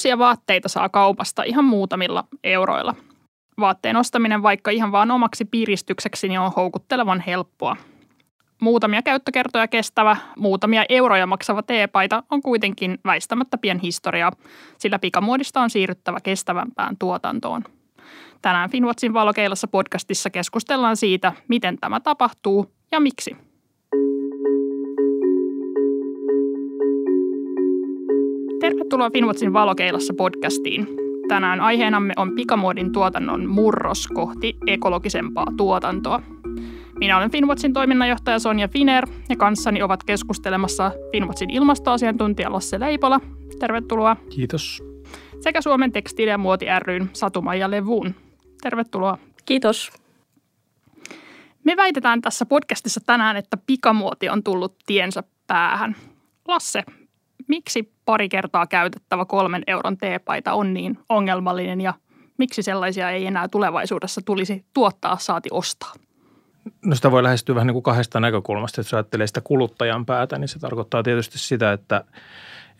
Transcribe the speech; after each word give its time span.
Uusia 0.00 0.18
vaatteita 0.18 0.68
saa 0.68 0.88
kaupasta 0.88 1.42
ihan 1.42 1.64
muutamilla 1.64 2.24
euroilla. 2.44 2.94
Vaatteen 3.60 3.96
ostaminen 3.96 4.42
vaikka 4.42 4.70
ihan 4.70 4.92
vaan 4.92 5.10
omaksi 5.10 5.44
piristykseksi 5.44 6.28
niin 6.28 6.40
on 6.40 6.52
houkuttelevan 6.56 7.20
helppoa. 7.26 7.76
Muutamia 8.60 9.02
käyttökertoja 9.02 9.68
kestävä, 9.68 10.16
muutamia 10.38 10.84
euroja 10.88 11.26
maksava 11.26 11.62
teepaita 11.62 12.22
on 12.30 12.42
kuitenkin 12.42 12.98
väistämättä 13.04 13.58
pien 13.58 13.78
historia, 13.78 14.32
sillä 14.78 14.98
pikamuodista 14.98 15.60
on 15.60 15.70
siirryttävä 15.70 16.18
kestävämpään 16.22 16.96
tuotantoon. 16.98 17.64
Tänään 18.42 18.70
Finwatchin 18.70 19.14
valokeilassa 19.14 19.68
podcastissa 19.68 20.30
keskustellaan 20.30 20.96
siitä, 20.96 21.32
miten 21.48 21.78
tämä 21.78 22.00
tapahtuu 22.00 22.72
ja 22.92 23.00
miksi. 23.00 23.49
Tervetuloa 29.00 29.20
Finwatchin 29.20 29.52
valokeilassa 29.52 30.14
podcastiin. 30.16 30.88
Tänään 31.28 31.60
aiheenamme 31.60 32.14
on 32.16 32.34
pikamuodin 32.34 32.92
tuotannon 32.92 33.48
murros 33.48 34.06
kohti 34.06 34.56
ekologisempaa 34.66 35.46
tuotantoa. 35.56 36.22
Minä 36.98 37.16
olen 37.16 37.30
Finwatchin 37.30 37.72
toiminnanjohtaja 37.72 38.38
Sonja 38.38 38.68
Finer 38.68 39.06
ja 39.28 39.36
kanssani 39.36 39.82
ovat 39.82 40.04
keskustelemassa 40.04 40.92
Finwatchin 41.12 41.50
ilmastoasiantuntija 41.50 42.52
Lasse 42.52 42.80
Leipola. 42.80 43.20
Tervetuloa. 43.58 44.16
Kiitos. 44.30 44.82
Sekä 45.40 45.60
Suomen 45.60 45.92
tekstiili- 45.92 46.30
ja 46.30 46.38
muoti 46.38 46.66
ryn 46.78 47.10
Satumaija 47.12 47.70
Levun. 47.70 48.14
Tervetuloa. 48.62 49.18
Kiitos. 49.46 49.92
Me 51.64 51.76
väitetään 51.76 52.20
tässä 52.20 52.46
podcastissa 52.46 53.00
tänään, 53.06 53.36
että 53.36 53.56
pikamuoti 53.66 54.28
on 54.28 54.42
tullut 54.42 54.76
tiensä 54.86 55.22
päähän. 55.46 55.96
Lasse, 56.48 56.84
miksi 57.50 57.92
pari 58.04 58.28
kertaa 58.28 58.66
käytettävä 58.66 59.24
kolmen 59.24 59.62
euron 59.66 59.96
teepaita 59.96 60.52
on 60.52 60.74
niin 60.74 60.98
ongelmallinen 61.08 61.80
ja 61.80 61.94
miksi 62.38 62.62
sellaisia 62.62 63.10
ei 63.10 63.26
enää 63.26 63.48
tulevaisuudessa 63.48 64.20
tulisi 64.24 64.64
tuottaa 64.74 65.16
saati 65.18 65.48
ostaa? 65.52 65.92
No 66.84 66.94
sitä 66.94 67.10
voi 67.10 67.22
lähestyä 67.22 67.54
vähän 67.54 67.66
niin 67.66 67.72
kuin 67.74 67.82
kahdesta 67.82 68.20
näkökulmasta. 68.20 68.80
Jos 68.80 68.94
ajattelee 68.94 69.26
sitä 69.26 69.40
kuluttajan 69.40 70.06
päätä, 70.06 70.38
niin 70.38 70.48
se 70.48 70.58
tarkoittaa 70.58 71.02
tietysti 71.02 71.38
sitä, 71.38 71.72
että, 71.72 72.04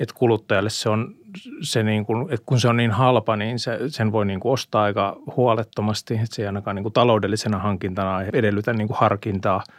että 0.01 0.15
kuluttajalle 0.19 0.71
se 0.71 0.89
on 0.89 1.15
se 1.63 1.83
niin 1.83 2.07
kuin, 2.07 2.33
että 2.33 2.47
kun 2.47 2.61
se 2.61 2.69
on 2.69 2.77
niin 2.77 2.91
halpa, 2.91 3.37
niin 3.37 3.59
se, 3.59 3.79
sen 3.89 4.13
voi 4.13 4.27
niin 4.27 4.41
kuin 4.41 4.53
ostaa 4.53 4.83
aika 4.83 5.17
huolettomasti. 5.37 6.15
Että 6.15 6.27
se 6.31 6.43
ei 6.43 6.47
ainakaan 6.47 6.77
niin 6.77 6.85
kuin 6.85 6.93
taloudellisena 6.93 7.59
hankintana 7.59 8.23
edellytä 8.23 8.73
niin 8.73 8.89
kuin 8.89 8.99
harkintaa– 8.99 9.63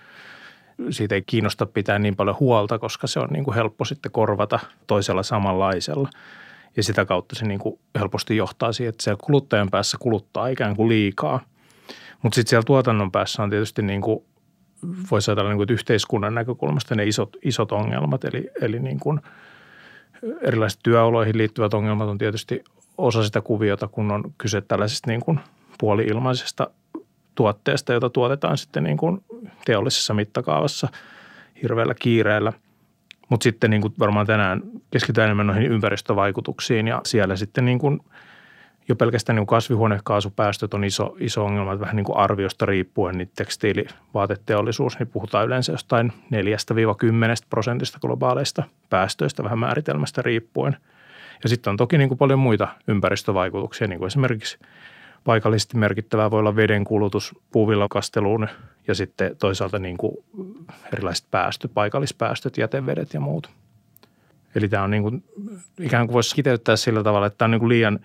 siitä 0.90 1.16
ei 1.16 1.22
kiinnosta 1.22 1.66
pitää 1.66 2.00
niin 2.00 2.16
paljon 2.16 2.36
huolta, 2.40 2.80
koska 2.80 3.08
se 3.08 3.20
on 3.20 3.28
niin 3.32 3.44
kuin 3.44 3.56
helppo 3.56 3.86
sitten 3.86 4.12
korvata 4.12 4.60
toisella 4.88 5.24
samanlaisella. 5.24 6.10
Ja 6.78 6.84
sitä 6.84 7.06
kautta 7.06 7.36
se 7.36 7.46
niin 7.46 7.60
kuin 7.60 7.80
helposti 8.00 8.38
johtaa 8.38 8.72
siihen, 8.72 8.90
että 8.90 9.04
siellä 9.04 9.20
kuluttajan 9.24 9.70
päässä 9.72 9.98
kuluttaa 10.00 10.48
ikään 10.48 10.76
kuin 10.76 10.90
liikaa. 10.90 11.40
Mutta 12.22 12.36
sitten 12.36 12.50
siellä 12.50 12.66
tuotannon 12.66 13.12
päässä 13.12 13.44
on 13.44 13.50
tietysti 13.50 13.82
niin 13.82 14.02
kuin, 14.02 14.24
voisi 15.12 15.32
ajatella 15.32 15.50
niin 15.50 15.58
kuin, 15.58 15.64
että 15.64 15.74
yhteiskunnan 15.74 16.36
näkökulmasta 16.36 16.96
ne 16.96 17.04
isot, 17.04 17.38
isot 17.44 17.72
ongelmat. 17.72 18.24
Eli, 18.24 18.50
eli 18.62 18.80
niin 18.80 19.00
kuin 19.00 19.20
erilaiset 20.42 20.80
työoloihin 20.84 21.38
liittyvät 21.38 21.74
ongelmat 21.74 22.10
on 22.10 22.18
tietysti 22.18 22.64
osa 22.98 23.24
sitä 23.24 23.42
kuviota, 23.42 23.88
kun 23.88 24.12
on 24.12 24.34
kyse 24.38 24.62
tällaisesta 24.62 25.10
niin 25.10 25.22
kuin 25.22 25.40
puoli-ilmaisesta 25.80 26.70
tuotteesta, 27.36 27.94
jota 27.94 28.10
tuotetaan 28.10 28.58
sitten 28.58 28.84
niin 28.84 28.98
kuin 28.98 29.24
teollisessa 29.66 30.14
mittakaavassa 30.14 30.88
hirveällä 31.62 31.94
kiireellä. 31.94 32.54
Mutta 33.30 33.44
sitten 33.44 33.70
niin 33.70 33.82
kuin 33.82 33.94
varmaan 34.00 34.26
tänään 34.26 34.62
keskitytään 34.92 35.26
enemmän 35.26 35.48
noihin 35.48 35.72
ympäristövaikutuksiin 35.72 36.88
ja 36.88 37.02
siellä 37.06 37.36
sitten 37.36 37.66
niin 37.66 37.80
kuin 37.80 38.00
jo 38.90 38.96
pelkästään 38.96 39.36
niin 39.36 39.46
kuin 39.46 39.56
kasvihuonekaasupäästöt 39.56 40.74
on 40.74 40.84
iso, 40.84 41.16
iso 41.20 41.46
ongelma, 41.46 41.74
että 41.74 41.82
vähän 41.82 41.96
niin 41.96 42.04
kuin 42.04 42.18
arviosta 42.18 42.66
riippuen 42.66 43.18
niin 43.18 43.32
tekstiilivaateteollisuus, 43.36 45.00
niin 45.00 45.08
puhutaan 45.08 45.46
yleensä 45.48 45.72
jostain 45.72 46.14
4-10 46.14 46.16
prosentista 47.50 48.00
globaaleista 48.00 48.64
päästöistä 48.90 49.44
vähän 49.44 49.60
määritelmästä 49.60 50.22
riippuen. 50.22 50.78
Ja 51.44 51.50
sitten 51.50 51.72
on 51.72 51.78
toki 51.78 51.98
niin 51.98 52.08
kuin 52.08 52.18
paljon 52.18 52.40
muita 52.40 52.68
ympäristövaikutuksia, 52.88 53.88
niin 53.88 54.00
kuin 54.00 54.08
esimerkiksi– 54.08 54.58
paikallisesti 55.24 55.78
merkittävää 55.78 56.32
voi 56.32 56.40
olla 56.40 56.56
veden 56.56 56.84
kulutus 56.84 57.36
puuvillakasteluun 57.52 58.48
ja 58.88 58.96
sitten 58.96 59.38
toisaalta 59.38 59.80
niin 59.80 59.98
kuin 59.98 60.16
erilaiset 60.94 61.28
päästöt, 61.32 61.74
paikallispäästöt, 61.74 62.58
jätevedet 62.58 63.14
ja 63.14 63.20
muut. 63.20 63.50
Eli 64.56 64.70
tämä 64.70 64.84
on 64.84 64.92
niin 64.92 65.04
kuin, 65.04 65.24
ikään 65.80 66.08
kuin 66.08 66.14
voisi 66.14 66.36
kiteyttää 66.36 66.76
sillä 66.76 67.04
tavalla, 67.04 67.28
että 67.28 67.38
tämä 67.38 67.48
on 67.48 67.52
niin 67.52 67.60
kuin 67.60 67.70
liian 67.70 68.00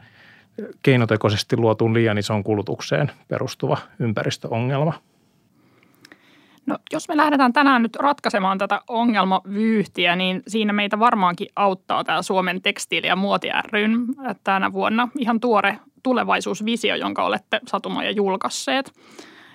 keinotekoisesti 0.82 1.56
luotuun 1.56 1.94
liian 1.94 2.18
isoon 2.18 2.44
kulutukseen 2.44 3.10
perustuva 3.28 3.78
ympäristöongelma. 3.98 4.92
No, 6.66 6.78
jos 6.92 7.08
me 7.08 7.16
lähdetään 7.16 7.52
tänään 7.52 7.82
nyt 7.82 7.96
ratkaisemaan 7.96 8.58
tätä 8.58 8.80
ongelmavyyhtiä, 8.88 10.16
niin 10.16 10.42
siinä 10.48 10.72
meitä 10.72 10.98
varmaankin 10.98 11.48
auttaa 11.56 12.04
tämä 12.04 12.22
Suomen 12.22 12.62
tekstiili- 12.62 13.06
ja 13.06 13.16
muoti 13.16 13.48
ryn 13.72 14.06
tänä 14.44 14.72
vuonna 14.72 15.08
ihan 15.18 15.40
tuore 15.40 15.78
tulevaisuusvisio, 16.06 16.96
jonka 16.96 17.24
olette 17.24 17.60
Satumaja 17.66 18.10
julkaisseet. 18.10 18.92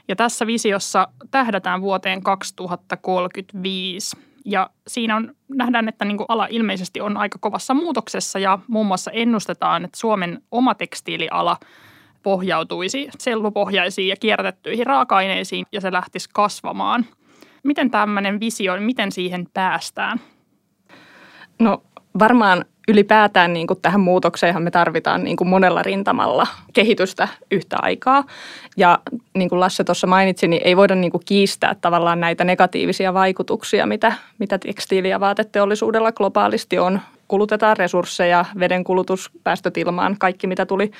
Ja 0.07 0.15
tässä 0.15 0.47
visiossa 0.47 1.07
tähdätään 1.31 1.81
vuoteen 1.81 2.23
2035. 2.23 4.17
Ja 4.45 4.69
siinä 4.87 5.15
on, 5.15 5.35
nähdään, 5.47 5.89
että 5.89 6.05
niin 6.05 6.17
ala 6.27 6.47
ilmeisesti 6.49 7.01
on 7.01 7.17
aika 7.17 7.37
kovassa 7.41 7.73
muutoksessa 7.73 8.39
ja 8.39 8.59
muun 8.67 8.85
muassa 8.85 9.11
ennustetaan, 9.11 9.85
että 9.85 9.99
Suomen 9.99 10.41
oma 10.51 10.75
tekstiiliala 10.75 11.57
pohjautuisi 12.23 13.09
sellupohjaisiin 13.17 14.07
ja 14.07 14.15
kierrätettyihin 14.15 14.87
raaka-aineisiin 14.87 15.65
ja 15.71 15.81
se 15.81 15.91
lähtisi 15.91 16.29
kasvamaan. 16.33 17.05
Miten 17.63 17.91
tämmöinen 17.91 18.39
visio, 18.39 18.79
miten 18.79 19.11
siihen 19.11 19.47
päästään? 19.53 20.21
No 21.59 21.83
varmaan 22.19 22.65
ylipäätään 22.87 23.53
niin 23.53 23.67
kuin 23.67 23.81
tähän 23.81 24.01
muutokseenhan 24.01 24.63
me 24.63 24.71
tarvitaan 24.71 25.23
niin 25.23 25.37
kuin 25.37 25.47
monella 25.47 25.83
rintamalla 25.83 26.47
kehitystä 26.73 27.27
yhtä 27.51 27.77
aikaa. 27.81 28.23
Ja 28.77 28.99
niin 29.33 29.49
kuin 29.49 29.59
Lasse 29.59 29.83
tuossa 29.83 30.07
mainitsi, 30.07 30.47
niin 30.47 30.61
ei 30.65 30.77
voida 30.77 30.95
niin 30.95 31.11
kuin 31.11 31.25
kiistää 31.25 31.75
tavallaan 31.81 32.19
näitä 32.19 32.43
negatiivisia 32.43 33.13
vaikutuksia, 33.13 33.85
mitä, 33.85 34.13
mitä 34.39 34.57
tekstiili- 34.57 35.09
ja 35.09 35.19
vaateteollisuudella 35.19 36.11
globaalisti 36.11 36.79
on. 36.79 36.99
Kulutetaan 37.27 37.77
resursseja, 37.77 38.45
veden 38.59 38.83
kulutus, 38.83 39.31
päästöt 39.43 39.77
ilmaan, 39.77 40.15
kaikki 40.19 40.47
mitä 40.47 40.65
tuli 40.65 40.91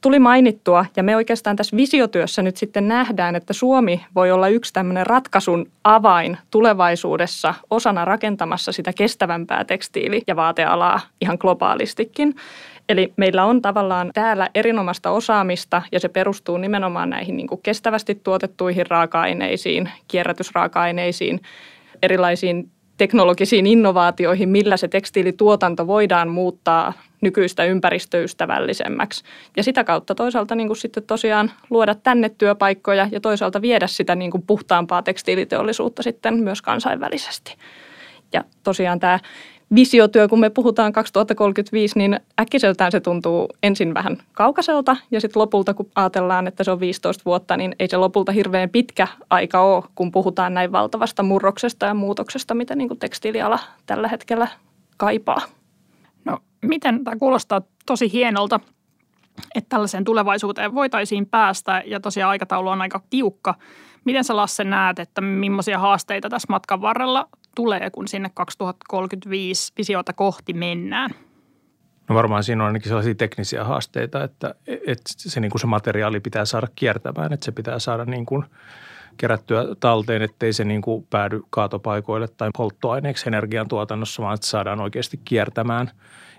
tuli 0.00 0.18
mainittua 0.18 0.84
ja 0.96 1.02
me 1.02 1.16
oikeastaan 1.16 1.56
tässä 1.56 1.76
visiotyössä 1.76 2.42
nyt 2.42 2.56
sitten 2.56 2.88
nähdään, 2.88 3.36
että 3.36 3.52
Suomi 3.52 4.04
voi 4.14 4.30
olla 4.30 4.48
yksi 4.48 4.72
tämmöinen 4.72 5.06
ratkaisun 5.06 5.66
avain 5.84 6.38
tulevaisuudessa 6.50 7.54
osana 7.70 8.04
rakentamassa 8.04 8.72
sitä 8.72 8.92
kestävämpää 8.92 9.64
tekstiili- 9.64 10.22
ja 10.26 10.36
vaatealaa 10.36 11.00
ihan 11.20 11.36
globaalistikin. 11.40 12.34
Eli 12.88 13.12
meillä 13.16 13.44
on 13.44 13.62
tavallaan 13.62 14.10
täällä 14.14 14.48
erinomaista 14.54 15.10
osaamista 15.10 15.82
ja 15.92 16.00
se 16.00 16.08
perustuu 16.08 16.56
nimenomaan 16.56 17.10
näihin 17.10 17.36
niin 17.36 17.46
kuin 17.46 17.62
kestävästi 17.62 18.14
tuotettuihin 18.14 18.86
raaka-aineisiin, 18.86 19.90
kierrätysraaka-aineisiin, 20.08 21.40
erilaisiin 22.02 22.70
teknologisiin 22.96 23.66
innovaatioihin, 23.66 24.48
millä 24.48 24.76
se 24.76 24.88
tekstiilituotanto 24.88 25.86
voidaan 25.86 26.28
muuttaa 26.28 26.92
nykyistä 27.20 27.64
ympäristöystävällisemmäksi. 27.64 29.24
Ja 29.56 29.62
sitä 29.62 29.84
kautta 29.84 30.14
toisaalta 30.14 30.54
niin 30.54 30.68
kuin 30.68 30.76
sitten 30.76 31.02
tosiaan 31.02 31.50
luoda 31.70 31.94
tänne 31.94 32.28
työpaikkoja 32.28 33.08
ja 33.12 33.20
toisaalta 33.20 33.62
viedä 33.62 33.86
sitä 33.86 34.14
niin 34.14 34.30
kuin 34.30 34.42
puhtaampaa 34.46 35.02
tekstiiliteollisuutta 35.02 36.02
sitten 36.02 36.34
myös 36.34 36.62
kansainvälisesti. 36.62 37.56
Ja 38.32 38.44
tosiaan 38.62 39.00
tämä 39.00 39.18
visiotyö, 39.74 40.28
kun 40.28 40.40
me 40.40 40.50
puhutaan 40.50 40.92
2035, 40.92 41.98
niin 41.98 42.20
äkkiseltään 42.40 42.92
se 42.92 43.00
tuntuu 43.00 43.48
ensin 43.62 43.94
vähän 43.94 44.16
kaukaiselta 44.32 44.96
ja 45.10 45.20
sitten 45.20 45.40
lopulta, 45.40 45.74
kun 45.74 45.90
ajatellaan, 45.94 46.46
että 46.46 46.64
se 46.64 46.70
on 46.70 46.80
15 46.80 47.22
vuotta, 47.24 47.56
niin 47.56 47.76
ei 47.78 47.88
se 47.88 47.96
lopulta 47.96 48.32
hirveän 48.32 48.70
pitkä 48.70 49.08
aika 49.30 49.60
ole, 49.60 49.84
kun 49.94 50.12
puhutaan 50.12 50.54
näin 50.54 50.72
valtavasta 50.72 51.22
murroksesta 51.22 51.86
ja 51.86 51.94
muutoksesta, 51.94 52.54
mitä 52.54 52.74
niin 52.74 52.88
kuin 52.88 52.98
tekstiiliala 52.98 53.58
tällä 53.86 54.08
hetkellä 54.08 54.48
kaipaa. 54.96 55.57
Miten, 56.62 57.04
tämä 57.04 57.16
kuulostaa 57.16 57.62
tosi 57.86 58.12
hienolta, 58.12 58.60
että 59.54 59.68
tällaiseen 59.68 60.04
tulevaisuuteen 60.04 60.74
voitaisiin 60.74 61.26
päästä 61.26 61.82
ja 61.86 62.00
tosiaan 62.00 62.30
aikataulu 62.30 62.68
on 62.68 62.82
aika 62.82 63.00
tiukka. 63.10 63.54
Miten 64.04 64.24
sä 64.24 64.36
Lasse 64.36 64.64
näet, 64.64 64.98
että 64.98 65.20
millaisia 65.20 65.78
haasteita 65.78 66.28
tässä 66.28 66.46
matkan 66.50 66.80
varrella 66.80 67.28
tulee, 67.54 67.90
kun 67.90 68.08
sinne 68.08 68.30
2035 68.34 69.72
visiota 69.78 70.12
kohti 70.12 70.52
mennään? 70.52 71.10
No 72.08 72.14
varmaan 72.14 72.44
siinä 72.44 72.62
on 72.62 72.66
ainakin 72.66 72.88
sellaisia 72.88 73.14
teknisiä 73.14 73.64
haasteita, 73.64 74.24
että, 74.24 74.54
että 74.66 75.04
se, 75.16 75.40
niin 75.40 75.50
kuin 75.50 75.60
se 75.60 75.66
materiaali 75.66 76.20
pitää 76.20 76.44
saada 76.44 76.68
kiertämään, 76.76 77.32
että 77.32 77.44
se 77.44 77.52
pitää 77.52 77.78
saada 77.78 78.04
niin 78.04 78.26
kuin 78.26 78.44
kerättyä 79.16 79.64
talteen, 79.80 80.22
ettei 80.22 80.52
se 80.52 80.64
niin 80.64 80.82
kuin 80.82 81.06
päädy 81.10 81.40
kaatopaikoille 81.50 82.28
tai 82.28 82.50
polttoaineeksi 82.56 83.28
energiantuotannossa, 83.28 84.22
vaan 84.22 84.34
että 84.34 84.46
saadaan 84.46 84.80
oikeasti 84.80 85.20
kiertämään. 85.24 85.90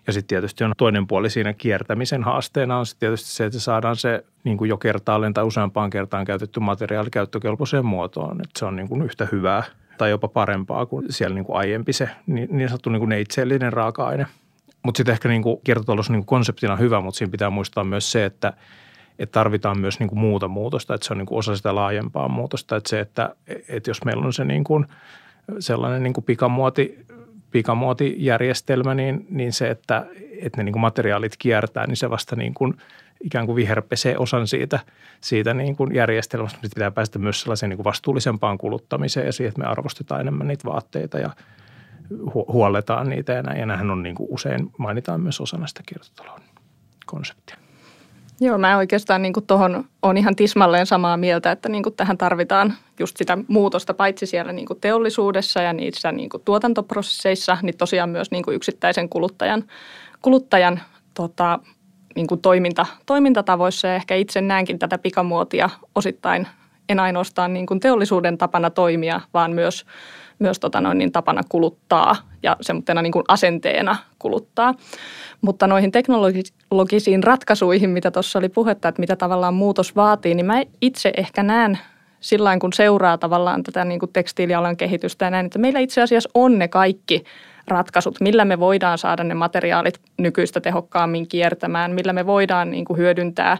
Ja 0.10 0.14
sitten 0.14 0.28
tietysti 0.28 0.64
on 0.64 0.74
toinen 0.78 1.08
puoli 1.08 1.30
siinä 1.30 1.54
kiertämisen 1.54 2.24
haasteena 2.24 2.78
on 2.78 2.86
sitten 2.86 3.00
tietysti 3.00 3.30
se, 3.30 3.46
että 3.46 3.60
saadaan 3.60 3.96
se 3.96 4.26
niin 4.44 4.58
kuin 4.58 4.70
jo 4.70 4.78
kertaalleen 4.78 5.34
tai 5.34 5.44
useampaan 5.44 5.90
kertaan 5.90 6.26
käytetty 6.26 6.60
materiaali 6.60 7.10
käyttökelpoiseen 7.10 7.86
muotoon. 7.86 8.42
Että 8.42 8.60
se 8.60 8.66
on 8.66 8.76
niin 8.76 8.88
kuin 8.88 9.02
yhtä 9.02 9.28
hyvää 9.32 9.64
tai 9.98 10.10
jopa 10.10 10.28
parempaa 10.28 10.86
kuin 10.86 11.06
siellä 11.10 11.36
niin 11.36 11.46
kuin 11.46 11.58
aiempi 11.58 11.94
se 11.94 12.10
niin, 12.28 12.48
niin 12.52 12.70
sanottu 12.70 12.90
niin 12.90 13.00
kuin 13.00 13.10
neitsellinen 13.10 13.74
raaka-aine. 13.74 14.26
Mutta 14.84 14.98
sitten 14.98 15.14
ehkä 15.14 15.30
niin 15.30 15.44
kiertotalous 15.64 16.10
niin 16.10 16.26
konseptina 16.26 16.76
hyvä, 16.76 17.02
mutta 17.02 17.18
siinä 17.18 17.32
pitää 17.32 17.50
muistaa 17.50 17.84
myös 17.84 18.12
se, 18.12 18.26
että, 18.26 18.54
että 19.20 19.34
tarvitaan 19.34 19.80
myös 19.80 20.00
niin 20.00 20.10
kuin 20.10 20.20
muuta 20.20 20.48
muutosta, 20.48 20.94
että 20.94 21.08
se 21.08 21.14
on 21.14 21.18
niin 21.18 21.26
kuin 21.26 21.40
osa 21.40 21.56
sitä 21.56 21.76
laajempaa 21.76 22.28
muutosta. 22.28 22.76
Että 22.76 22.90
se, 22.90 23.00
että, 23.00 23.36
että 23.68 23.90
jos 23.90 24.06
meillä 24.06 24.26
on 24.26 24.34
se 24.34 24.46
niin 24.46 24.64
kuin 24.64 24.86
sellainen 25.60 26.04
niin 26.04 26.14
kuin 26.14 26.24
pikamuoti 26.24 27.06
pikamuotijärjestelmä, 27.52 28.94
niin, 28.94 29.26
niin 29.30 29.54
se, 29.54 29.70
että, 29.70 30.06
että 30.42 30.58
ne 30.58 30.64
niin 30.64 30.74
kuin 30.74 30.82
materiaalit 30.82 31.36
kiertää, 31.38 31.88
niin 31.88 31.98
se 31.98 32.10
vasta 32.10 32.36
niin 32.36 32.54
kuin 32.54 32.74
ikään 33.22 33.46
kuin 33.46 33.56
viherpesee 33.56 34.18
osan 34.18 34.48
siitä, 34.48 34.80
siitä 35.22 35.54
niin 35.54 35.76
kuin 35.76 35.96
järjestelmästä. 35.96 36.56
Sitten 36.56 36.72
pitää 36.76 36.92
päästä 36.92 37.20
myös 37.20 37.42
sellaiseen 37.42 37.70
niin 37.70 37.78
kuin 37.78 37.84
vastuullisempaan 37.84 38.58
kuluttamiseen 38.58 39.26
ja 39.26 39.34
siihen, 39.34 39.50
että 39.50 39.62
me 39.62 39.68
arvostetaan 39.68 40.22
enemmän 40.22 40.48
niitä 40.48 40.70
vaatteita 40.70 41.20
ja 41.20 41.30
huolletaan 42.48 43.10
niitä. 43.10 43.34
Ja, 43.34 43.42
näin. 43.42 43.60
ja 43.60 43.66
nämähän 43.66 43.92
on 43.92 44.04
niin 44.04 44.16
kuin 44.16 44.30
usein 44.32 44.72
mainitaan 44.78 45.22
myös 45.22 45.42
osana 45.42 45.68
sitä 45.68 45.82
kiertotalouden 45.86 46.48
konseptia. 47.06 47.69
Joo, 48.42 48.58
mä 48.58 48.78
oikeastaan 48.78 49.22
niin 49.22 49.34
tuohon 49.48 49.84
on 50.02 50.18
ihan 50.18 50.36
tismalleen 50.36 50.86
samaa 50.86 51.18
mieltä, 51.18 51.52
että 51.52 51.70
niin 51.70 51.84
tähän 51.98 52.18
tarvitaan 52.18 52.74
just 53.00 53.18
sitä 53.18 53.38
muutosta 53.48 53.94
paitsi 53.94 54.26
siellä 54.26 54.52
niin 54.52 54.68
teollisuudessa 54.82 55.62
ja 55.62 55.74
niissä 55.74 56.12
niin 56.12 56.30
tuotantoprosesseissa, 56.46 57.58
niin 57.62 57.78
tosiaan 57.78 58.10
myös 58.10 58.32
niin 58.32 58.44
yksittäisen 58.52 59.10
kuluttajan, 59.10 59.64
kuluttajan 60.22 60.80
tota, 61.14 61.60
niin 62.16 62.28
toiminta, 62.42 62.86
toimintatavoissa. 63.06 63.88
Ja 63.88 63.96
ehkä 63.96 64.16
itse 64.16 64.42
näenkin 64.42 64.80
tätä 64.80 64.98
pikamuotia 64.98 65.70
osittain 65.96 66.48
en 66.90 67.00
ainoastaan 67.00 67.54
niin 67.54 67.80
teollisuuden 67.82 68.38
tapana 68.38 68.70
toimia, 68.70 69.22
vaan 69.34 69.52
myös, 69.52 69.86
myös 70.40 70.60
tota 70.60 70.82
noin, 70.82 70.98
niin 70.98 71.12
tapana 71.12 71.42
kuluttaa 71.50 72.16
ja 72.44 72.58
semmoisena 72.62 73.02
niin 73.02 73.14
asenteena 73.28 73.96
kuluttaa. 74.20 74.74
Mutta 75.42 75.68
noihin 75.68 75.92
teknologisiin 75.92 77.24
ratkaisuihin, 77.24 77.90
mitä 77.90 78.12
tuossa 78.12 78.40
oli 78.40 78.50
puhetta, 78.50 78.88
että 78.88 79.00
mitä 79.00 79.16
tavallaan 79.16 79.54
muutos 79.54 79.96
vaatii, 79.96 80.36
niin 80.36 80.46
mä 80.46 80.64
itse 80.82 81.12
ehkä 81.18 81.44
näen 81.44 81.80
sillä 82.20 82.58
kun 82.60 82.74
seuraa 82.74 83.18
tavallaan 83.18 83.64
tätä 83.64 83.86
niin 83.86 84.00
kuin 84.00 84.14
tekstiilialan 84.14 84.78
kehitystä 84.78 85.26
ja 85.26 85.32
näin, 85.32 85.46
että 85.46 85.60
meillä 85.60 85.80
itse 85.80 86.02
asiassa 86.02 86.30
on 86.34 86.60
ne 86.60 86.68
kaikki 86.68 87.24
ratkaisut, 87.68 88.22
millä 88.22 88.46
me 88.46 88.60
voidaan 88.60 88.98
saada 88.98 89.24
ne 89.24 89.34
materiaalit 89.34 90.00
nykyistä 90.18 90.62
tehokkaammin 90.62 91.28
kiertämään, 91.28 91.92
millä 91.92 92.14
me 92.14 92.26
voidaan 92.26 92.72
niin 92.72 92.86
kuin 92.86 92.98
hyödyntää 92.98 93.58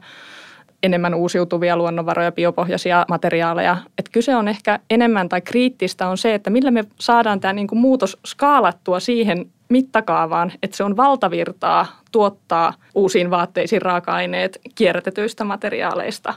enemmän 0.84 1.14
uusiutuvia 1.14 1.78
luonnonvaroja, 1.78 2.32
biopohjaisia 2.32 3.06
materiaaleja. 3.10 3.78
Et 3.98 4.10
kyse 4.12 4.36
on 4.36 4.48
ehkä 4.48 4.80
enemmän 4.90 5.30
tai 5.30 5.42
kriittistä 5.42 6.08
on 6.08 6.18
se, 6.18 6.34
että 6.34 6.50
millä 6.50 6.72
me 6.72 6.86
saadaan 7.00 7.40
tämä 7.40 7.54
niin 7.54 7.68
kuin 7.68 7.80
muutos 7.80 8.18
skaalattua 8.26 9.00
siihen 9.00 9.46
mittakaavaan, 9.70 10.52
että 10.64 10.78
se 10.78 10.84
on 10.84 10.98
valtavirtaa 10.98 11.86
tuottaa 12.12 12.74
uusiin 12.96 13.30
vaatteisiin 13.30 13.82
raaka-aineet 13.82 14.62
kierrätetyistä 14.76 15.44
materiaaleista 15.44 16.34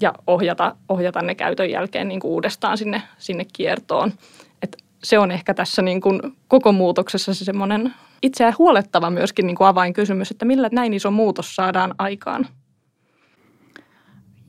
ja 0.00 0.12
ohjata, 0.26 0.76
ohjata 0.88 1.22
ne 1.22 1.34
käytön 1.34 1.70
jälkeen 1.70 2.08
niin 2.08 2.20
kuin 2.20 2.32
uudestaan 2.32 2.78
sinne, 2.78 3.02
sinne 3.18 3.46
kiertoon. 3.52 4.12
Et 4.62 4.76
se 5.02 5.18
on 5.18 5.30
ehkä 5.30 5.54
tässä 5.54 5.82
niin 5.82 6.00
kuin 6.00 6.20
koko 6.48 6.72
muutoksessa 6.72 7.34
se 7.34 7.44
semmoinen 7.44 7.94
itseään 8.22 8.54
huolettava 8.58 9.10
myöskin 9.10 9.46
niin 9.46 9.56
kuin 9.56 9.68
avainkysymys, 9.68 10.30
että 10.30 10.44
millä 10.44 10.68
näin 10.72 10.94
iso 10.94 11.10
muutos 11.10 11.56
saadaan 11.56 11.94
aikaan. 11.98 12.46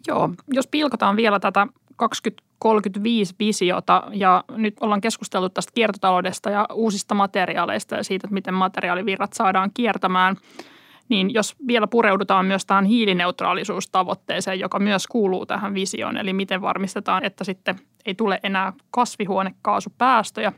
Joo, 0.08 0.30
jos 0.48 0.68
pilkotaan 0.68 1.16
vielä 1.16 1.40
tätä 1.40 1.68
2035 2.60 3.36
visiota 3.40 4.04
ja 4.14 4.44
nyt 4.52 4.74
ollaan 4.82 5.02
keskusteltu 5.02 5.50
tästä 5.50 5.72
kiertotaloudesta 5.76 6.50
ja 6.50 6.68
uusista 6.74 7.16
materiaaleista 7.16 7.96
ja 7.96 8.04
siitä, 8.04 8.28
että 8.28 8.34
miten 8.34 8.54
materiaalivirrat 8.54 9.34
saadaan 9.34 9.72
kiertämään, 9.74 10.36
niin 11.10 11.34
jos 11.34 11.56
vielä 11.68 11.88
pureudutaan 11.88 12.46
myös 12.46 12.66
tähän 12.66 12.86
hiilineutraalisuustavoitteeseen, 12.86 14.60
joka 14.60 14.80
myös 14.80 15.08
kuuluu 15.08 15.46
tähän 15.46 15.74
visioon, 15.74 16.18
eli 16.18 16.34
miten 16.34 16.62
varmistetaan, 16.62 17.26
että 17.26 17.44
sitten 17.44 17.76
ei 18.06 18.16
tule 18.16 18.40
enää 18.44 18.74
kasvihuonekaasupäästöjä, 18.92 20.52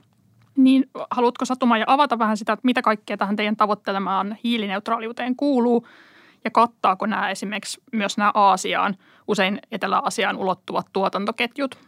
niin 0.58 0.90
haluatko 1.12 1.46
Satumaja 1.46 1.86
avata 1.88 2.20
vähän 2.20 2.38
sitä, 2.38 2.54
että 2.54 2.66
mitä 2.66 2.82
kaikkea 2.82 3.18
tähän 3.18 3.36
teidän 3.36 3.56
tavoittelemaan 3.56 4.38
hiilineutraaliuteen 4.44 5.36
kuuluu 5.36 5.88
ja 6.44 6.52
kattaako 6.52 7.06
nämä 7.06 7.30
esimerkiksi 7.30 7.82
myös 7.92 8.18
nämä 8.18 8.32
Aasiaan– 8.34 8.96
usein 9.28 9.60
Etelä-Asiaan 9.72 10.38
ulottuvat 10.38 10.88
tuotantoketjut. 10.94 11.87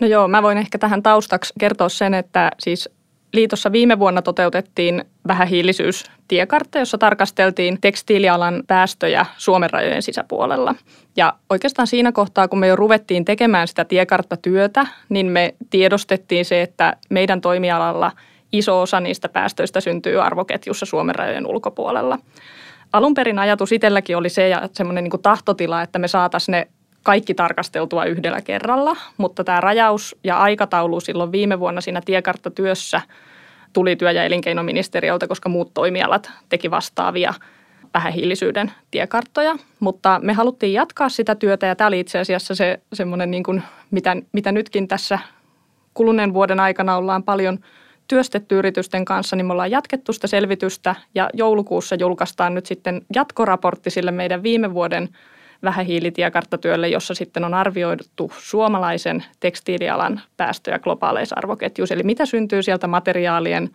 No 0.00 0.06
joo, 0.06 0.28
mä 0.28 0.42
voin 0.42 0.58
ehkä 0.58 0.78
tähän 0.78 1.02
taustaksi 1.02 1.54
kertoa 1.58 1.88
sen, 1.88 2.14
että 2.14 2.50
siis 2.58 2.88
Liitossa 3.32 3.72
viime 3.72 3.98
vuonna 3.98 4.22
toteutettiin 4.22 5.04
vähähiilisyystiekartta, 5.28 6.78
jossa 6.78 6.98
tarkasteltiin 6.98 7.78
tekstiilialan 7.80 8.62
päästöjä 8.66 9.26
Suomen 9.36 9.70
rajojen 9.70 10.02
sisäpuolella. 10.02 10.74
Ja 11.16 11.32
oikeastaan 11.50 11.86
siinä 11.86 12.12
kohtaa, 12.12 12.48
kun 12.48 12.58
me 12.58 12.66
jo 12.66 12.76
ruvettiin 12.76 13.24
tekemään 13.24 13.68
sitä 13.68 13.84
tiekarttatyötä, 13.84 14.86
niin 15.08 15.26
me 15.26 15.54
tiedostettiin 15.70 16.44
se, 16.44 16.62
että 16.62 16.96
meidän 17.10 17.40
toimialalla 17.40 18.12
iso 18.52 18.80
osa 18.80 19.00
niistä 19.00 19.28
päästöistä 19.28 19.80
syntyy 19.80 20.22
arvoketjussa 20.22 20.86
Suomen 20.86 21.14
rajojen 21.14 21.46
ulkopuolella 21.46 22.18
alun 22.92 23.14
perin 23.14 23.38
ajatus 23.38 23.72
itselläkin 23.72 24.16
oli 24.16 24.28
se 24.28 24.48
ja 24.48 24.68
semmoinen 24.72 25.04
niin 25.04 25.22
tahtotila, 25.22 25.82
että 25.82 25.98
me 25.98 26.08
saataisiin 26.08 26.52
ne 26.52 26.68
kaikki 27.02 27.34
tarkasteltua 27.34 28.04
yhdellä 28.04 28.40
kerralla, 28.40 28.96
mutta 29.16 29.44
tämä 29.44 29.60
rajaus 29.60 30.16
ja 30.24 30.36
aikataulu 30.36 31.00
silloin 31.00 31.32
viime 31.32 31.60
vuonna 31.60 31.80
siinä 31.80 32.00
tiekarttatyössä 32.04 33.00
tuli 33.72 33.96
työ- 33.96 34.12
ja 34.12 34.24
elinkeinoministeriöltä, 34.24 35.28
koska 35.28 35.48
muut 35.48 35.74
toimialat 35.74 36.30
teki 36.48 36.70
vastaavia 36.70 37.34
vähähiilisyyden 37.94 38.72
tiekarttoja, 38.90 39.56
mutta 39.80 40.20
me 40.22 40.32
haluttiin 40.32 40.72
jatkaa 40.72 41.08
sitä 41.08 41.34
työtä 41.34 41.66
ja 41.66 41.76
tämä 41.76 41.88
oli 41.88 42.00
itse 42.00 42.18
asiassa 42.18 42.54
se 42.54 42.80
semmoinen, 42.92 43.30
niin 43.30 43.42
kuin, 43.42 43.62
mitä, 43.90 44.16
mitä 44.32 44.52
nytkin 44.52 44.88
tässä 44.88 45.18
kuluneen 45.94 46.34
vuoden 46.34 46.60
aikana 46.60 46.96
ollaan 46.96 47.22
paljon– 47.22 47.58
työstetty 48.10 48.58
yritysten 48.58 49.04
kanssa, 49.04 49.36
niin 49.36 49.46
me 49.46 49.52
ollaan 49.52 49.70
jatkettu 49.70 50.12
sitä 50.12 50.26
selvitystä 50.26 50.94
ja 51.14 51.30
joulukuussa 51.34 51.94
julkaistaan 51.94 52.54
nyt 52.54 52.66
sitten 52.66 53.02
jatkoraportti 53.14 53.90
sille 53.90 54.10
meidän 54.10 54.42
viime 54.42 54.74
vuoden 54.74 55.08
vähähiilitiekarttatyölle, 55.62 56.88
jossa 56.88 57.14
sitten 57.14 57.44
on 57.44 57.54
arvioitu 57.54 58.32
suomalaisen 58.38 59.24
tekstiilialan 59.40 60.20
päästöjä 60.36 60.78
globaaleissa 60.78 61.36
arvoketjuissa. 61.38 61.94
Eli 61.94 62.02
mitä 62.02 62.26
syntyy 62.26 62.62
sieltä 62.62 62.86
materiaalien 62.86 63.70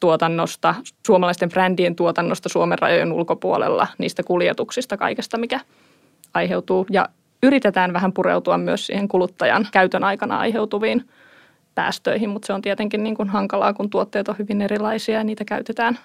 tuotannosta, 0.00 0.74
suomalaisten 1.06 1.48
brändien 1.48 1.96
tuotannosta 1.96 2.48
Suomen 2.48 2.78
rajojen 2.78 3.12
ulkopuolella, 3.12 3.86
niistä 3.98 4.22
kuljetuksista, 4.22 4.96
kaikesta 4.96 5.38
mikä 5.38 5.60
aiheutuu. 6.34 6.86
Ja 6.90 7.08
yritetään 7.42 7.92
vähän 7.92 8.12
pureutua 8.12 8.58
myös 8.58 8.86
siihen 8.86 9.08
kuluttajan 9.08 9.68
käytön 9.72 10.04
aikana 10.04 10.38
aiheutuviin 10.38 11.08
päästöihin, 11.74 12.30
mutta 12.30 12.46
se 12.46 12.52
on 12.52 12.62
tietenkin 12.62 13.02
niin 13.02 13.16
kuin 13.16 13.28
hankalaa, 13.28 13.72
kun 13.72 13.90
tuotteet 13.90 14.28
on 14.28 14.38
hyvin 14.38 14.62
erilaisia 14.62 15.14
ja 15.14 15.24
niitä 15.24 15.44
käytetään 15.44 15.98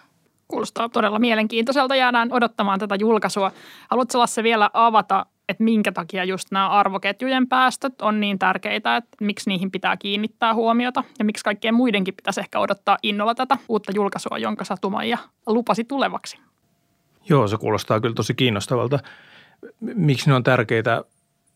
Kuulostaa 0.47 0.89
todella 0.89 1.19
mielenkiintoiselta. 1.19 1.95
Jäädään 1.95 2.33
odottamaan 2.33 2.79
tätä 2.79 2.95
julkaisua. 2.95 3.51
Haluatko 3.89 4.19
Lasse 4.19 4.43
vielä 4.43 4.69
avata, 4.73 5.25
että 5.49 5.63
minkä 5.63 5.91
takia 5.91 6.23
just 6.23 6.51
nämä 6.51 6.69
arvoketjujen 6.69 7.47
päästöt 7.47 8.01
on 8.01 8.19
niin 8.19 8.39
tärkeitä, 8.39 8.97
että 8.97 9.17
miksi 9.21 9.49
niihin 9.49 9.71
pitää 9.71 9.97
kiinnittää 9.97 10.53
huomiota 10.53 11.03
ja 11.19 11.25
miksi 11.25 11.43
kaikkien 11.43 11.73
muidenkin 11.73 12.15
pitäisi 12.15 12.39
ehkä 12.39 12.59
odottaa 12.59 12.97
innolla 13.03 13.35
tätä 13.35 13.57
uutta 13.69 13.91
julkaisua, 13.95 14.37
jonka 14.37 14.63
Satumaija 14.63 15.17
lupasi 15.47 15.83
tulevaksi? 15.83 16.37
Joo, 17.29 17.47
se 17.47 17.57
kuulostaa 17.57 17.99
kyllä 17.99 18.15
tosi 18.15 18.33
kiinnostavalta. 18.33 18.99
Miksi 19.81 20.29
ne 20.29 20.35
on 20.35 20.43
tärkeitä? 20.43 21.03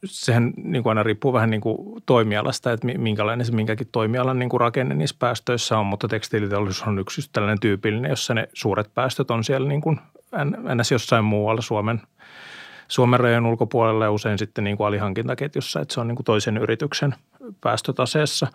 Sehän 0.06 0.54
niin 0.58 0.84
kuin 0.84 0.92
aina 0.92 1.04
riippuu 1.04 1.34
vähän 1.34 1.50
niin 1.50 1.62
kuin 1.62 2.04
toimialasta, 2.06 2.72
että 2.72 2.88
minkälainen 2.98 3.46
se 3.46 3.52
minkäkin 3.52 3.88
toimialan 3.92 4.40
niin 4.40 4.50
kuin 4.50 4.62
rakenne 4.62 4.96
niissä 4.96 5.16
päästöissä 5.20 5.78
on, 5.78 5.86
mutta 5.86 6.08
tekstiiliteollisuus 6.08 6.88
on 6.88 7.00
yksi 7.00 7.30
tällainen 7.34 7.60
tyypillinen, 7.60 8.10
jossa 8.10 8.34
ne 8.34 8.50
suuret 8.54 8.94
päästöt 8.94 9.32
on 9.32 9.44
siellä 9.44 9.68
niin 9.68 9.82
kuin 9.82 10.00
ns. 10.76 10.92
jossain 10.92 11.26
muualla 11.26 11.62
Suomen, 11.62 12.02
Suomen 12.88 13.20
rajojen 13.20 13.46
ulkopuolella 13.46 14.06
ja 14.06 14.12
usein 14.12 14.38
sitten 14.38 14.64
niin 14.64 14.78
kuin 14.78 14.88
alihankintaketjussa, 14.88 15.80
että 15.82 15.94
se 15.94 16.00
on 16.00 16.08
niin 16.08 16.16
kuin 16.16 16.26
toisen 16.26 16.58
yrityksen 16.58 17.16
päästötaseessa. 17.62 18.48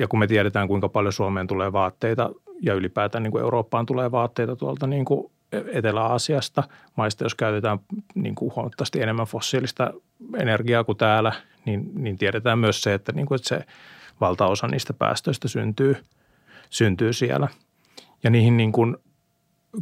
Ja 0.00 0.08
kun 0.08 0.18
me 0.18 0.26
tiedetään, 0.26 0.68
kuinka 0.68 0.88
paljon 0.88 1.12
Suomeen 1.12 1.46
tulee 1.46 1.72
vaatteita 1.72 2.30
ja 2.62 2.74
ylipäätään 2.74 3.22
niin 3.22 3.32
kuin 3.32 3.42
Eurooppaan 3.42 3.86
tulee 3.86 4.10
vaatteita 4.10 4.56
tuolta 4.56 4.86
niin 4.86 5.04
kuin 5.04 5.30
Etelä-Aasiasta 5.52 6.62
maista, 6.96 7.24
jos 7.24 7.34
käytetään 7.34 7.78
niin 8.14 8.34
kuin 8.34 8.52
huomattavasti 8.56 9.02
enemmän 9.02 9.26
fossiilista 9.26 9.90
energiaa 10.38 10.84
kuin 10.84 10.98
täällä, 10.98 11.32
niin, 11.64 11.90
niin 11.94 12.18
tiedetään 12.18 12.58
myös 12.58 12.82
se, 12.82 12.94
että, 12.94 13.12
niin 13.12 13.26
kuin, 13.26 13.36
että 13.36 13.48
se 13.48 13.60
valtaosa 14.20 14.66
niistä 14.66 14.92
päästöistä 14.92 15.48
syntyy, 15.48 15.96
syntyy 16.70 17.12
siellä. 17.12 17.48
Ja 18.22 18.30
niihin 18.30 18.56
niin 18.56 18.72
kuin 18.72 18.96